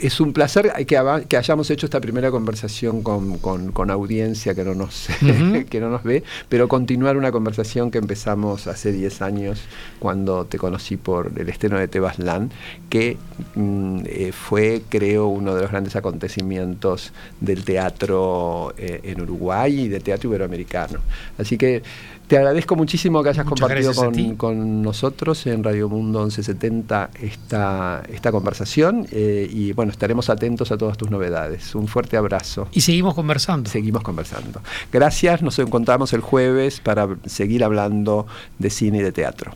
es 0.00 0.20
un 0.20 0.32
placer 0.32 0.72
que, 0.86 1.24
que, 1.28 1.36
hayamos 1.36 1.70
hecho 1.70 1.86
esta 1.86 2.00
primera 2.00 2.30
conversación 2.30 3.02
con, 3.02 3.38
con, 3.38 3.90
audiencia 3.90 4.54
que 4.54 4.64
no, 4.64 4.74
nos, 4.74 5.08
que 5.70 5.80
no 5.80 5.90
nos 5.90 6.02
ve, 6.02 6.22
pero 6.48 6.68
continuar 6.68 7.16
una 7.16 7.32
conversación 7.32 7.90
que 7.90 7.98
empezamos 7.98 8.66
hace 8.66 8.92
10 8.92 9.22
años 9.22 9.60
cuando 9.98 10.46
te 10.46 10.58
conocí 10.58 10.96
por 10.96 11.32
el 11.36 11.48
estreno 11.48 11.78
de 11.78 11.88
Tebaslan, 11.88 12.50
que 12.88 13.16
mm, 13.54 14.00
eh, 14.06 14.32
fue, 14.32 14.82
creo, 14.88 15.26
uno 15.26 15.54
de 15.54 15.62
los 15.62 15.70
grandes 15.70 15.96
acontecimientos 15.96 17.12
del 17.40 17.64
teatro 17.64 18.74
eh, 18.78 19.00
en 19.04 19.20
Uruguay 19.20 19.82
y 19.82 19.88
del 19.88 20.02
teatro 20.02 20.28
iberoamericano. 20.30 21.00
Así 21.38 21.58
que 21.58 21.82
te 22.30 22.38
agradezco 22.38 22.76
muchísimo 22.76 23.24
que 23.24 23.30
hayas 23.30 23.44
compartido 23.44 23.92
con, 24.36 24.82
nosotros 24.82 25.44
en 25.48 25.64
Radio 25.64 25.88
Mundo 25.88 26.20
1170 26.20 27.10
esta, 27.20 28.04
esta 28.08 28.30
conversación 28.30 29.04
eh, 29.10 29.50
y 29.52 29.72
bueno, 29.72 29.90
estaremos 29.90 30.30
atentos 30.30 30.70
a 30.70 30.78
todas 30.78 30.96
tus 30.96 31.10
novedades. 31.10 31.74
Un 31.74 31.88
fuerte 31.88 32.16
abrazo. 32.16 32.68
Y 32.70 32.82
seguimos 32.82 33.16
conversando. 33.16 33.68
Seguimos 33.68 34.04
conversando. 34.04 34.60
Gracias, 34.92 35.42
nos 35.42 35.58
encontramos 35.58 36.12
el 36.12 36.20
jueves 36.20 36.78
para 36.78 37.08
seguir 37.26 37.64
hablando 37.64 38.28
de 38.60 38.70
cine 38.70 38.98
y 38.98 39.02
de 39.02 39.10
teatro. 39.10 39.50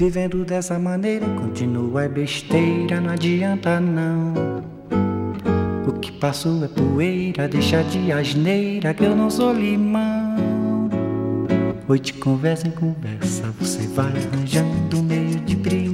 Vivendo 0.00 0.44
dessa 0.44 0.80
maneira, 0.80 1.28
continua 1.36 2.08
besteira, 2.08 3.00
não 3.00 3.10
adianta 3.10 3.78
não. 3.78 4.34
O 5.86 5.92
que 6.00 6.10
passou 6.10 6.64
é 6.64 6.68
poeira, 6.68 7.46
deixa 7.46 7.84
de 7.84 8.10
asneira 8.10 8.92
que 8.94 9.04
eu 9.04 9.14
não 9.14 9.30
sou 9.30 9.52
limão. 9.52 10.49
Hoje 11.90 12.12
conversa 12.12 12.68
em 12.68 12.70
conversa, 12.70 13.50
você 13.58 13.84
vai 13.88 14.12
arranjando 14.12 15.02
meio 15.02 15.40
de 15.40 15.56
brilho 15.56 15.89